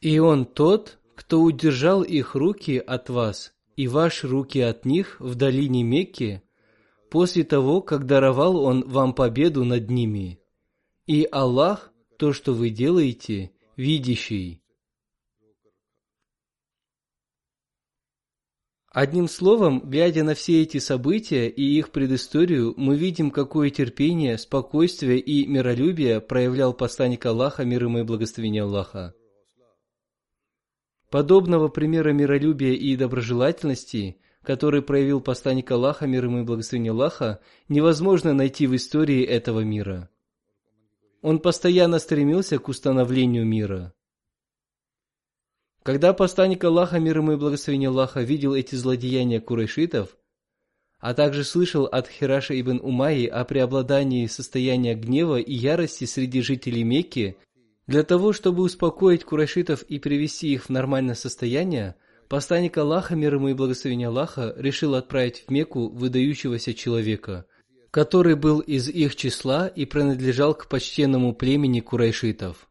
[0.00, 5.34] И он тот, кто удержал их руки от вас и ваши руки от них в
[5.34, 6.42] долине Мекки,
[7.10, 10.38] после того, как даровал он вам победу над ними.
[11.06, 14.62] И Аллах, то, что вы делаете, видящий.
[18.92, 25.20] Одним словом, глядя на все эти события и их предысторию, мы видим, какое терпение, спокойствие
[25.20, 29.14] и миролюбие проявлял посланник Аллаха, мир ему и благословение Аллаха.
[31.10, 38.32] Подобного примера миролюбия и доброжелательности, который проявил посланник Аллаха, мир ему и благословение Аллаха, невозможно
[38.32, 40.08] найти в истории этого мира.
[41.20, 43.92] Он постоянно стремился к установлению мира.
[45.82, 50.16] Когда посланник Аллаха, мир ему и благословение Аллаха, видел эти злодеяния курайшитов,
[51.00, 56.84] а также слышал от Хираша ибн Умайи о преобладании состояния гнева и ярости среди жителей
[56.84, 57.36] Мекки,
[57.86, 61.96] для того, чтобы успокоить курайшитов и привести их в нормальное состояние,
[62.28, 67.46] посланник Аллаха, мир ему и благословение Аллаха, решил отправить в Мекку выдающегося человека,
[67.90, 72.68] который был из их числа и принадлежал к почтенному племени курайшитов.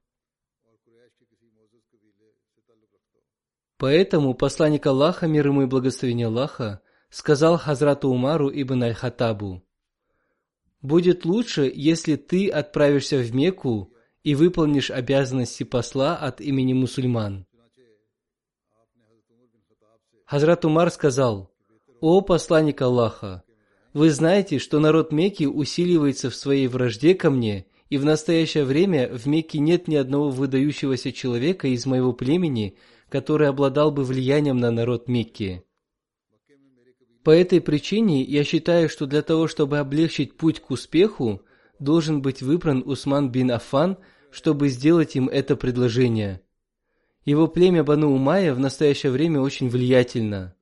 [3.78, 9.64] Поэтому посланник Аллаха, мир ему и благословение Аллаха, сказал Хазрату Умару ибн Аль-Хатабу,
[10.82, 13.93] «Будет лучше, если ты отправишься в Мекку
[14.24, 17.46] и выполнишь обязанности посла от имени мусульман».
[20.26, 21.52] Хазрат Умар сказал,
[22.02, 23.44] «О посланник Аллаха,
[23.94, 29.10] вы знаете, что народ Мекки усиливается в своей вражде ко мне, и в настоящее время
[29.10, 32.78] в Мекке нет ни одного выдающегося человека из моего племени,
[33.10, 35.64] который обладал бы влиянием на народ Мекки.
[37.24, 41.42] По этой причине я считаю, что для того, чтобы облегчить путь к успеху,
[41.80, 43.98] должен быть выбран Усман бин Афан,
[44.32, 46.42] чтобы сделать им это предложение.
[47.26, 50.56] Его племя Бану Умая в настоящее время очень влиятельно.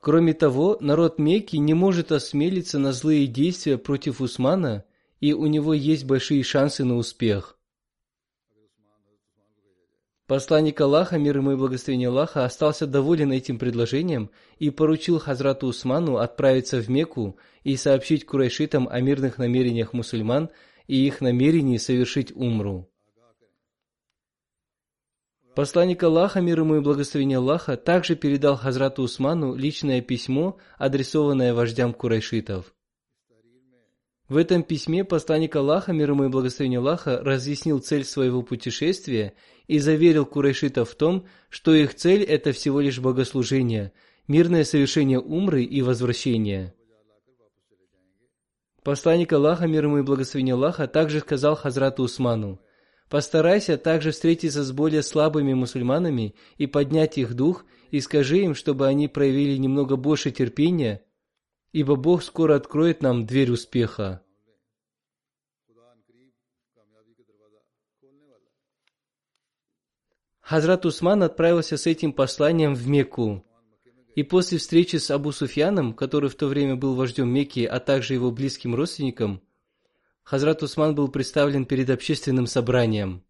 [0.00, 4.84] Кроме того, народ Мекки не может осмелиться на злые действия против Усмана,
[5.20, 7.59] и у него есть большие шансы на успех.
[10.30, 16.18] Посланник Аллаха, мир ему и благословение Аллаха, остался доволен этим предложением и поручил Хазрату Усману
[16.18, 20.50] отправиться в Мекку и сообщить курайшитам о мирных намерениях мусульман
[20.86, 22.88] и их намерении совершить умру.
[25.56, 31.92] Посланник Аллаха, мир ему и благословение Аллаха, также передал Хазрату Усману личное письмо, адресованное вождям
[31.92, 32.72] курайшитов.
[34.30, 39.34] В этом письме посланник Аллаха, мир ему и благословение Аллаха, разъяснил цель своего путешествия
[39.70, 43.92] и заверил курайшитов в том, что их цель– это всего лишь богослужение,
[44.26, 46.74] мирное совершение умры и возвращение.
[48.82, 52.60] Посланник Аллаха, мир ему и благословение Аллаха, также сказал Хазрату Усману,
[53.08, 58.88] «Постарайся также встретиться с более слабыми мусульманами и поднять их дух, и скажи им, чтобы
[58.88, 61.04] они проявили немного больше терпения,
[61.70, 64.22] ибо Бог скоро откроет нам дверь успеха».
[70.50, 73.44] Хазрат Усман отправился с этим посланием в Мекку.
[74.16, 78.14] И после встречи с Абу Суфьяном, который в то время был вождем Мекки, а также
[78.14, 79.42] его близким родственником,
[80.24, 83.22] Хазрат Усман был представлен перед общественным собранием.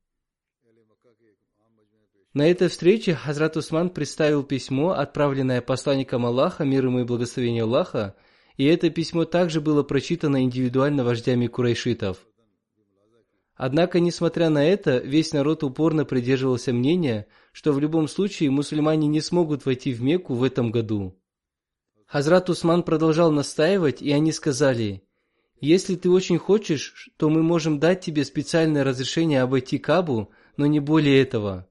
[2.33, 8.17] На этой встрече Хазрат Усман представил письмо, отправленное посланником Аллаха, мир ему и благословение Аллаха,
[8.57, 12.27] и это письмо также было прочитано индивидуально вождями курайшитов.
[13.63, 19.21] Однако, несмотря на это, весь народ упорно придерживался мнения, что в любом случае мусульмане не
[19.21, 21.15] смогут войти в Мекку в этом году.
[22.07, 25.03] Хазрат Усман продолжал настаивать, и они сказали,
[25.61, 30.81] «Если ты очень хочешь, то мы можем дать тебе специальное разрешение обойти Кабу, но не
[30.81, 31.69] более этого».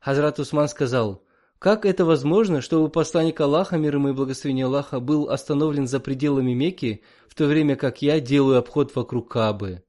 [0.00, 1.22] Хазрат Усман сказал,
[1.60, 6.52] Как это возможно, чтобы посланник Аллаха, мир ему и благословение Аллаха, был остановлен за пределами
[6.52, 9.84] Мекки, в то время как я делаю обход вокруг Кабы?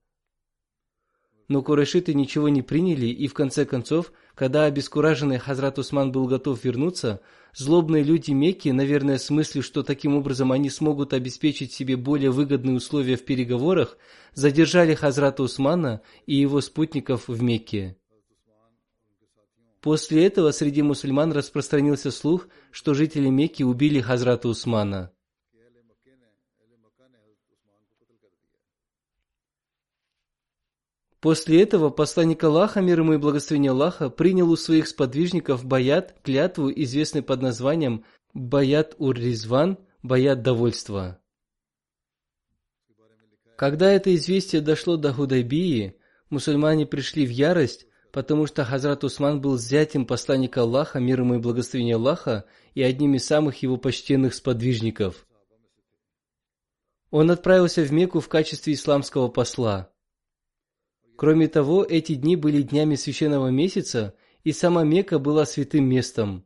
[1.47, 6.63] Но курайшиты ничего не приняли, и в конце концов, когда обескураженный Хазрат Усман был готов
[6.63, 7.21] вернуться,
[7.53, 12.75] злобные люди Мекки, наверное, с мыслью, что таким образом они смогут обеспечить себе более выгодные
[12.75, 13.97] условия в переговорах,
[14.33, 17.97] задержали Хазрата Усмана и его спутников в Мекке.
[19.81, 25.12] После этого среди мусульман распространился слух, что жители Мекки убили Хазрата Усмана.
[31.23, 36.69] После этого посланник Аллаха, мир ему и благословение Аллаха, принял у своих сподвижников баят, клятву,
[36.69, 38.03] известный под названием
[38.33, 41.21] Баят Ур-Ризван, Баят Довольства.
[43.55, 45.95] Когда это известие дошло до Худайбии,
[46.29, 51.39] мусульмане пришли в ярость, потому что Хазрат Усман был зятем посланника Аллаха, мир ему и
[51.39, 52.43] благословение Аллаха,
[52.73, 55.25] и одним из самых его почтенных сподвижников.
[57.11, 59.92] Он отправился в Мекку в качестве исламского посла.
[61.15, 66.45] Кроме того, эти дни были днями священного месяца, и сама Мекка была святым местом.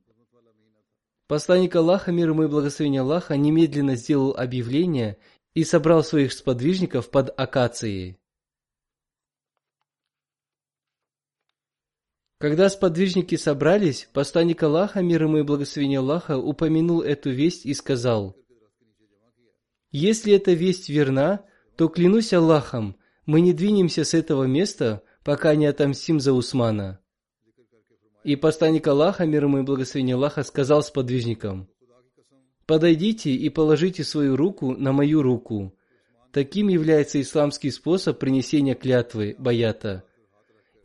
[1.27, 5.17] Посланник Аллаха, мир ему и благословение Аллаха, немедленно сделал объявление
[5.53, 8.17] и собрал своих сподвижников под акацией.
[12.39, 18.37] Когда сподвижники собрались, посланник Аллаха, мир ему и благословение Аллаха, упомянул эту весть и сказал,
[19.91, 21.43] «Если эта весть верна,
[21.75, 22.95] то клянусь Аллахом,
[23.27, 26.99] мы не двинемся с этого места, пока не отомстим за Усмана».
[28.23, 31.69] И посланник Аллаха, мир ему и благословение Аллаха, сказал сподвижникам,
[32.65, 35.75] «Подойдите и положите свою руку на мою руку».
[36.33, 40.03] Таким является исламский способ принесения клятвы, баята–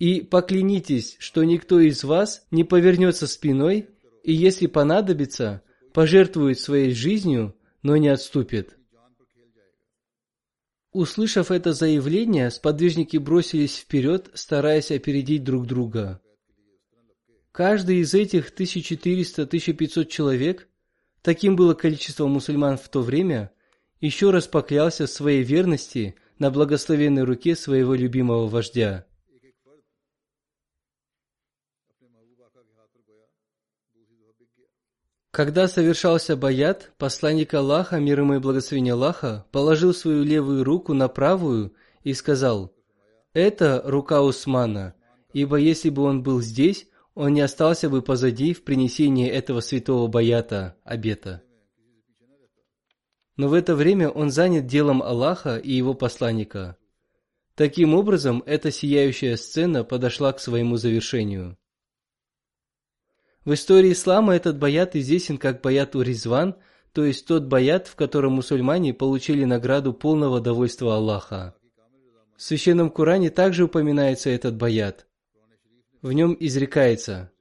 [0.03, 3.91] и поклянитесь, что никто из вас не повернется спиной,
[4.25, 5.63] и если понадобится,
[5.93, 8.77] пожертвует своей жизнью, но не отступит.
[10.93, 16.21] Услышав это заявление, сподвижники бросились вперед, стараясь опередить друг друга.
[17.51, 20.69] Каждый из этих 1400-1500 человек,
[21.23, 23.53] таким было количество мусульман в то время,
[24.01, 29.07] еще раз поклялся своей верности на благословенной руке своего любимого вождя.
[35.33, 41.09] Когда совершался баят, посланник Аллаха, мир ему и благословение Аллаха, положил свою левую руку на
[41.09, 41.73] правую
[42.05, 42.75] и сказал,
[43.33, 44.95] «Это рука Усмана,
[45.33, 50.07] ибо если бы он был здесь, он не остался бы позади в принесении этого святого
[50.07, 51.43] баята, обета».
[53.39, 56.77] Но в это время он занят делом Аллаха и его посланника.
[57.55, 61.57] Таким образом, эта сияющая сцена подошла к своему завершению.
[63.45, 66.55] В истории ислама этот баят известен как баят Уризван,
[66.93, 71.55] то есть тот баят, в котором мусульмане получили награду полного довольства Аллаха.
[72.37, 75.07] В Священном Коране также упоминается этот баят.
[76.03, 77.32] В нем изрекается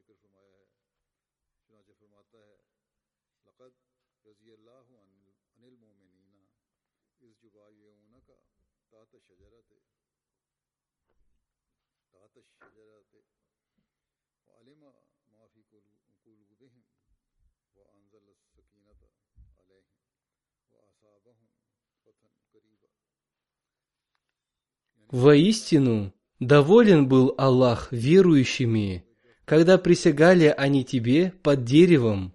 [25.12, 29.04] Воистину, доволен был Аллах верующими,
[29.44, 32.34] когда присягали они тебе под деревом,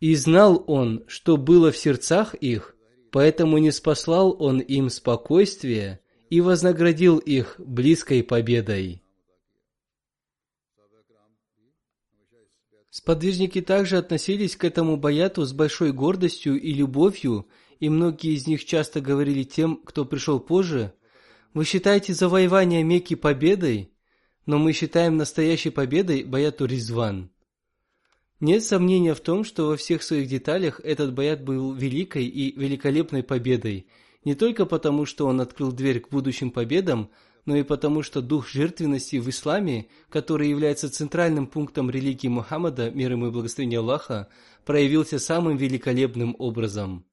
[0.00, 2.74] и знал Он, что было в сердцах их,
[3.12, 6.00] поэтому не спаслал Он им спокойствие
[6.30, 9.02] и вознаградил их близкой победой.
[12.88, 17.46] Сподвижники также относились к этому баяту с большой гордостью и любовью,
[17.80, 20.94] и многие из них часто говорили тем, кто пришел позже,
[21.58, 23.92] вы считаете завоевание Мекки победой,
[24.46, 27.32] но мы считаем настоящей победой Баяту Ризван.
[28.38, 33.24] Нет сомнения в том, что во всех своих деталях этот Баят был великой и великолепной
[33.24, 33.88] победой,
[34.24, 37.10] не только потому, что он открыл дверь к будущим победам,
[37.44, 43.10] но и потому, что дух жертвенности в исламе, который является центральным пунктом религии Мухаммада, мир
[43.10, 44.28] ему и благословение Аллаха,
[44.64, 47.04] проявился самым великолепным образом.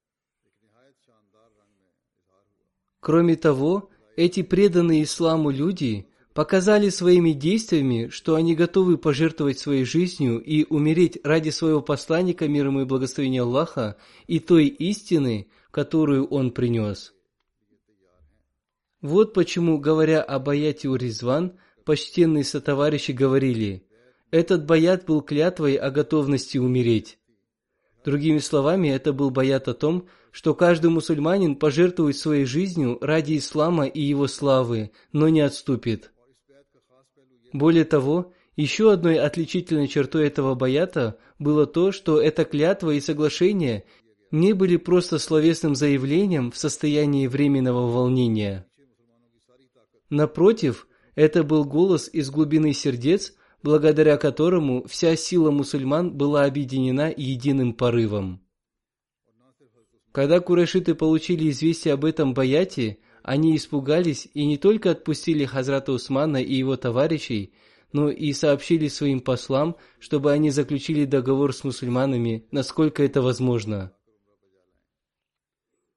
[2.99, 10.41] Кроме того, эти преданные исламу люди показали своими действиями, что они готовы пожертвовать своей жизнью
[10.41, 13.97] и умереть ради своего посланника, мир ему и благословения Аллаха,
[14.28, 17.13] и той истины, которую он принес.
[19.01, 23.84] Вот почему, говоря об аяте Уризван, почтенные сотоварищи говорили,
[24.32, 27.20] Этот баят был клятвой о готовности умереть.
[28.03, 33.86] Другими словами, это был баят о том, что каждый мусульманин пожертвует своей жизнью ради ислама
[33.86, 36.11] и его славы, но не отступит.
[37.53, 43.86] Более того, еще одной отличительной чертой этого баята было то, что эта клятва и соглашение
[44.29, 48.67] не были просто словесным заявлением в состоянии временного волнения.
[50.09, 53.33] Напротив, это был голос из глубины сердец,
[53.63, 58.44] благодаря которому вся сила мусульман была объединена единым порывом.
[60.16, 66.41] Когда курайшиты получили известие об этом баяте, они испугались и не только отпустили Хазрата Усмана
[66.41, 67.53] и его товарищей,
[67.91, 73.91] но и сообщили своим послам, чтобы они заключили договор с мусульманами, насколько это возможно.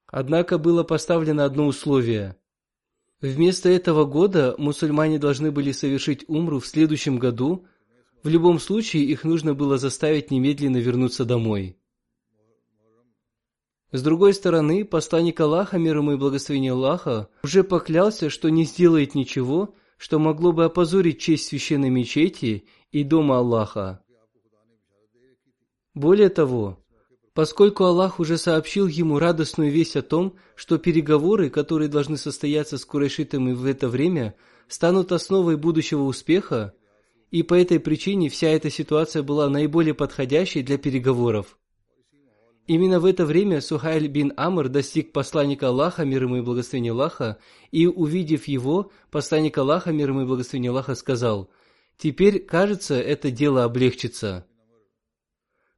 [0.09, 2.35] Однако было поставлено одно условие.
[3.21, 7.67] Вместо этого года мусульмане должны были совершить умру в следующем году,
[8.25, 11.79] в любом случае их нужно было заставить немедленно вернуться домой.
[13.91, 19.15] С другой стороны, посланник Аллаха, мир ему и благословение Аллаха, уже поклялся, что не сделает
[19.15, 24.03] ничего, что могло бы опозорить честь священной мечети и дома Аллаха.
[25.95, 26.79] Более того,
[27.33, 32.85] поскольку Аллах уже сообщил ему радостную весть о том, что переговоры, которые должны состояться с
[32.85, 34.35] Курайшитами в это время,
[34.69, 36.75] станут основой будущего успеха,
[37.31, 41.59] и по этой причине вся эта ситуация была наиболее подходящей для переговоров.
[42.69, 47.39] Именно в это время Сухайль бин Амр достиг посланника Аллаха, мир ему и благословение Аллаха,
[47.71, 51.49] и, увидев его, посланник Аллаха, мир ему и благословение Аллаха, сказал,
[51.97, 54.47] «Теперь, кажется, это дело облегчится».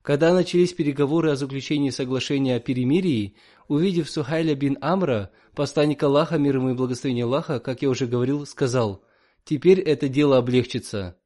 [0.02, 3.36] Когда начались переговоры о заключении соглашения о перемирии,
[3.68, 8.44] увидев Сухайля бин Амра, посланник Аллаха, мир ему и благословение Аллаха, как я уже говорил,
[8.46, 9.04] сказал,
[9.44, 11.19] «Теперь это дело облегчится».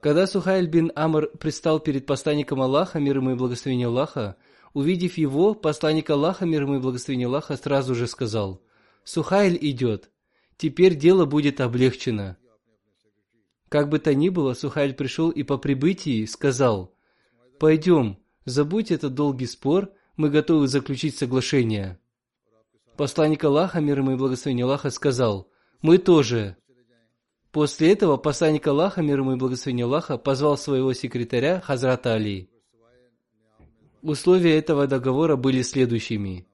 [0.00, 4.36] Когда Сухайль бин Амр предстал перед посланником Аллаха, мир ему и благословение Аллаха,
[4.72, 8.62] увидев его, посланник Аллаха, мир ему и благословение Аллаха, сразу же сказал,
[9.02, 10.10] «Сухайль идет,
[10.56, 12.36] теперь дело будет облегчено».
[13.68, 16.94] Как бы то ни было, Сухайль пришел и по прибытии сказал,
[17.58, 21.98] «Пойдем, забудь этот долгий спор, мы готовы заключить соглашение».
[22.96, 25.48] Посланник Аллаха, мир ему и благословение Аллаха, сказал,
[25.82, 26.56] «Мы тоже».
[27.52, 32.50] После этого посланник Аллаха, мир ему и благословение Аллаха, позвал своего секретаря Хазрата Али.
[34.02, 36.46] Условия этого договора были следующими.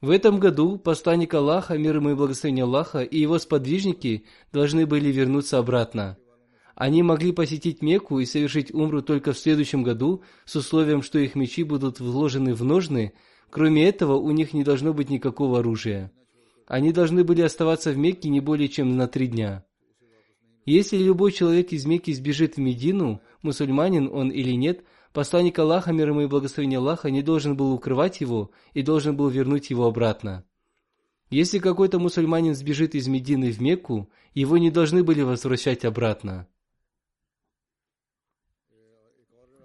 [0.00, 5.10] В этом году посланник Аллаха, мир ему и благословение Аллаха, и его сподвижники должны были
[5.10, 6.16] вернуться обратно.
[6.74, 11.34] Они могли посетить Мекку и совершить умру только в следующем году, с условием, что их
[11.34, 13.12] мечи будут вложены в ножны,
[13.50, 16.10] кроме этого у них не должно быть никакого оружия.
[16.66, 19.64] Они должны были оставаться в Мекке не более чем на три дня.
[20.64, 26.10] Если любой человек из Мекки сбежит в Медину, мусульманин он или нет, посланник Аллаха, мир
[26.10, 30.44] ему и благословение Аллаха, не должен был укрывать его и должен был вернуть его обратно.
[31.30, 36.46] Если какой-то мусульманин сбежит из Медины в Мекку, его не должны были возвращать обратно.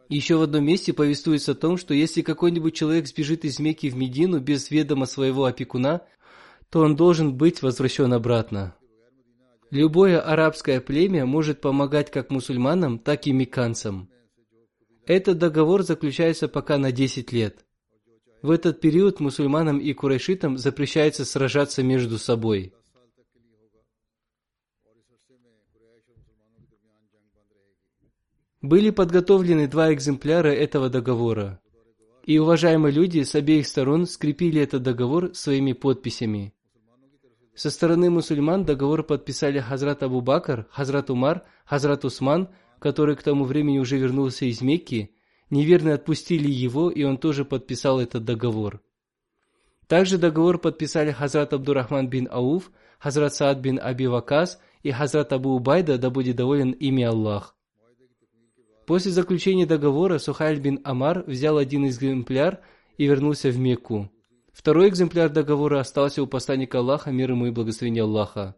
[0.09, 3.97] Еще в одном месте повествуется о том, что если какой-нибудь человек сбежит из Мекки в
[3.97, 6.01] Медину без ведома своего опекуна,
[6.69, 8.73] то он должен быть возвращен обратно.
[9.69, 14.09] Любое арабское племя может помогать как мусульманам, так и мекканцам.
[15.05, 17.65] Этот договор заключается пока на 10 лет.
[18.41, 22.73] В этот период мусульманам и курайшитам запрещается сражаться между собой.
[28.61, 31.59] Были подготовлены два экземпляра этого договора.
[32.25, 36.53] И уважаемые люди с обеих сторон скрепили этот договор своими подписями.
[37.57, 43.45] Со стороны мусульман договор подписали Хазрат Абу Бакр, Хазрат Умар, Хазрат Усман, который к тому
[43.45, 45.15] времени уже вернулся из Мекки.
[45.49, 48.83] Неверно отпустили его, и он тоже подписал этот договор.
[49.87, 55.55] Также договор подписали Хазрат Абдурахман бин Ауф, Хазрат Саад бин Аби Вакас и Хазрат Абу
[55.55, 57.55] Убайда, да будет доволен ими Аллах.
[58.85, 62.59] После заключения договора Сухайль бин Амар взял один экземпляр
[62.99, 64.11] и вернулся в Мекку.
[64.57, 68.55] Второй экземпляр договора остался у посланника Аллаха, мир ему и благословение Аллаха.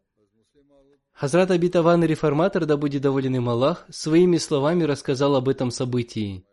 [1.11, 6.45] Хазрат Абитаван реформатор, да будет доволен им Аллах, своими словами рассказал об этом событии.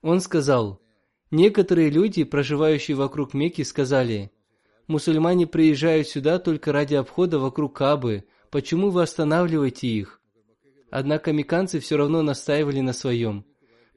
[0.00, 0.80] Он сказал,
[1.32, 4.30] некоторые люди, проживающие вокруг Мекки, сказали,
[4.86, 10.20] мусульмане приезжают сюда только ради обхода вокруг Кабы, почему вы останавливаете их?
[10.88, 13.44] Однако мекканцы все равно настаивали на своем.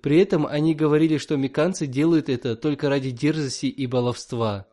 [0.06, 4.68] При этом они говорили, что меканцы делают это только ради дерзости и баловства.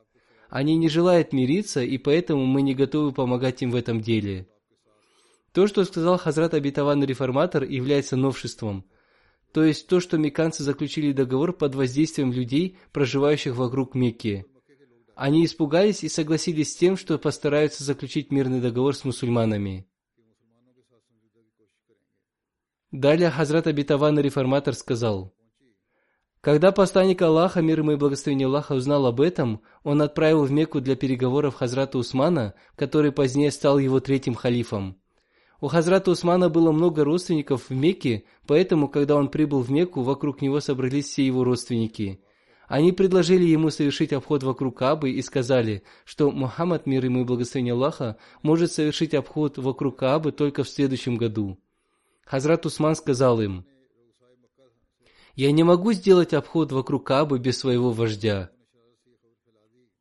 [0.50, 4.46] Они не желают мириться, и поэтому мы не готовы помогать им в этом деле.
[5.54, 8.84] То, что сказал Хазрат Абитаван Реформатор, является новшеством.
[9.54, 14.44] То есть то, что мекканцы заключили договор под воздействием людей, проживающих вокруг Мекки.
[15.16, 19.86] Они испугались и согласились с тем, что постараются заключить мирный договор с мусульманами.
[22.92, 25.32] Далее Хазрат Абитаван Реформатор сказал,
[26.42, 30.82] когда посланник Аллаха, мир ему и благословение Аллаха, узнал об этом, он отправил в Мекку
[30.82, 35.00] для переговоров Хазрата Усмана, который позднее стал его третьим халифом.
[35.62, 40.42] У Хазрата Усмана было много родственников в Мекке, поэтому, когда он прибыл в Мекку, вокруг
[40.42, 42.20] него собрались все его родственники.
[42.68, 47.72] Они предложили ему совершить обход вокруг Каабы и сказали, что Мухаммад, мир ему и благословение
[47.72, 51.58] Аллаха, может совершить обход вокруг Каабы только в следующем году.
[52.24, 53.66] Хазрат Усман сказал им,
[55.34, 58.50] «Я не могу сделать обход вокруг Каабы без своего вождя».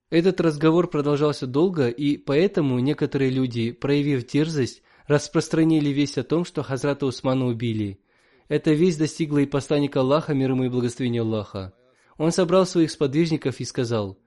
[0.10, 6.64] Этот разговор продолжался долго, и поэтому некоторые люди, проявив дерзость, распространили весть о том, что
[6.64, 8.02] Хазрата Усмана убили.
[8.50, 11.74] Эта весть достигла и посланника Аллаха, мир ему и благословения Аллаха.
[12.18, 14.20] Он собрал своих сподвижников и сказал,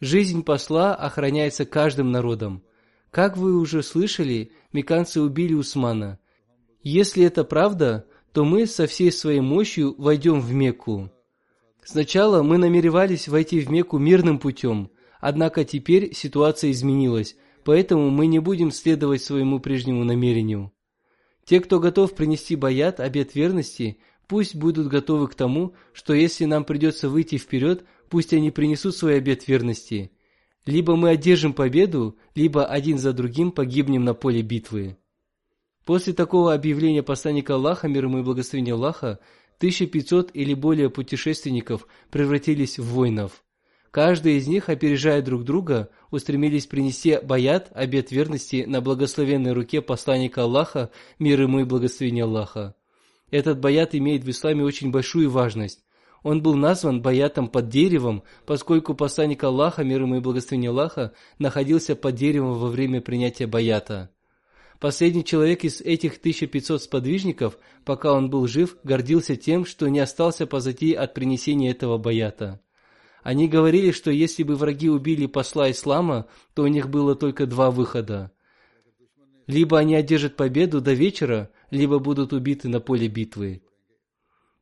[0.00, 2.64] «Жизнь посла охраняется каждым народом.
[3.12, 6.18] Как вы уже слышали, меканцы убили Усмана.
[6.90, 11.10] Если это правда, то мы со всей своей мощью войдем в Мекку.
[11.84, 18.38] Сначала мы намеревались войти в Мекку мирным путем, однако теперь ситуация изменилась, поэтому мы не
[18.38, 20.72] будем следовать своему прежнему намерению.
[21.44, 26.64] Те, кто готов принести баят, обет верности, пусть будут готовы к тому, что если нам
[26.64, 30.10] придется выйти вперед, пусть они принесут свой обет верности.
[30.64, 34.96] Либо мы одержим победу, либо один за другим погибнем на поле битвы.
[35.88, 39.20] После такого объявления посланника Аллаха, мир ему и благословения Аллаха,
[39.56, 43.42] 1500 или более путешественников превратились в воинов.
[43.90, 50.42] Каждый из них, опережая друг друга, устремились принести баят, обет верности на благословенной руке посланника
[50.42, 52.74] Аллаха, мир ему и благословения Аллаха.
[53.30, 55.86] Этот баят имеет в исламе очень большую важность.
[56.22, 61.96] Он был назван баятом под деревом, поскольку посланник Аллаха, мир ему и благословение Аллаха, находился
[61.96, 64.10] под деревом во время принятия баята.
[64.80, 70.46] Последний человек из этих 1500 сподвижников, пока он был жив, гордился тем, что не остался
[70.46, 72.60] позади от принесения этого баята.
[73.24, 77.72] Они говорили, что если бы враги убили посла ислама, то у них было только два
[77.72, 78.30] выхода.
[79.48, 83.62] Либо они одержат победу до вечера, либо будут убиты на поле битвы.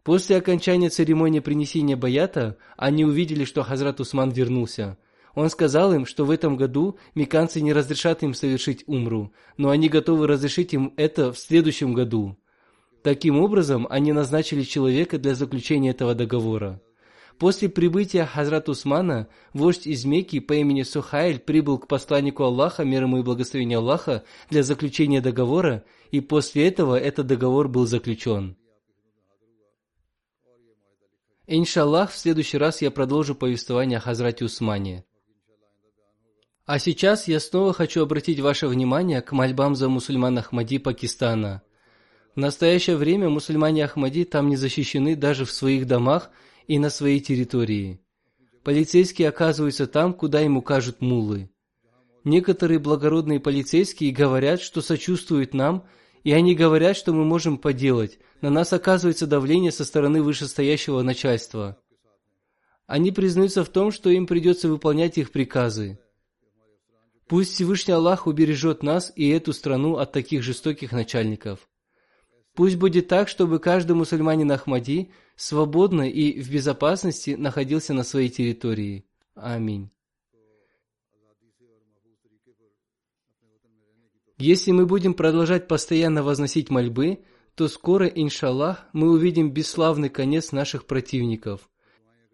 [0.03, 4.97] После окончания церемонии принесения баята, они увидели, что Хазрат Усман вернулся.
[5.37, 9.91] Он сказал им, что в этом году меканцы не разрешат им совершить умру, но они
[9.91, 12.39] готовы разрешить им это в следующем году.
[13.03, 16.80] Таким образом, они назначили человека для заключения этого договора.
[17.39, 23.03] После прибытия Хазрат Усмана, вождь из Мекки по имени Сухайль прибыл к посланнику Аллаха, мир
[23.03, 28.57] ему и благословение Аллаха, для заключения договора, и после этого этот договор был заключен.
[31.47, 35.05] Иншаллах, в следующий раз я продолжу повествование о Хазрате Усмане.
[36.67, 41.62] А сейчас я снова хочу обратить ваше внимание к мольбам за мусульман Ахмади Пакистана.
[42.35, 46.29] В настоящее время мусульмане Ахмади там не защищены даже в своих домах
[46.67, 48.01] и на своей территории.
[48.64, 51.51] Полицейские оказываются там, куда им укажут муллы.
[52.25, 55.87] Некоторые благородные полицейские говорят, что сочувствуют нам,
[56.25, 58.19] и они говорят, что мы можем поделать.
[58.41, 61.79] На нас оказывается давление со стороны вышестоящего начальства.
[62.89, 66.01] Они признаются в том, что им придется выполнять их приказы.
[67.29, 71.68] Пусть Всевышний Аллах убережет нас и эту страну от таких жестоких начальников.
[72.55, 79.05] Пусть будет так, чтобы каждый мусульманин Ахмади свободно и в безопасности находился на своей территории.
[79.35, 79.91] Аминь.
[84.39, 87.24] Если мы будем продолжать постоянно возносить мольбы,
[87.57, 91.68] то скоро, иншаллах, мы увидим бесславный конец наших противников.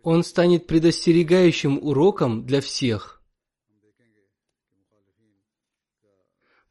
[0.03, 3.21] Он станет предостерегающим уроком для всех–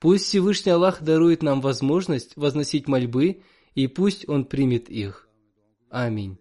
[0.02, 3.44] Пусть Всевышний Аллах дарует нам возможность возносить мольбы,
[3.76, 5.30] и пусть Он примет их.
[5.92, 6.41] Аминь.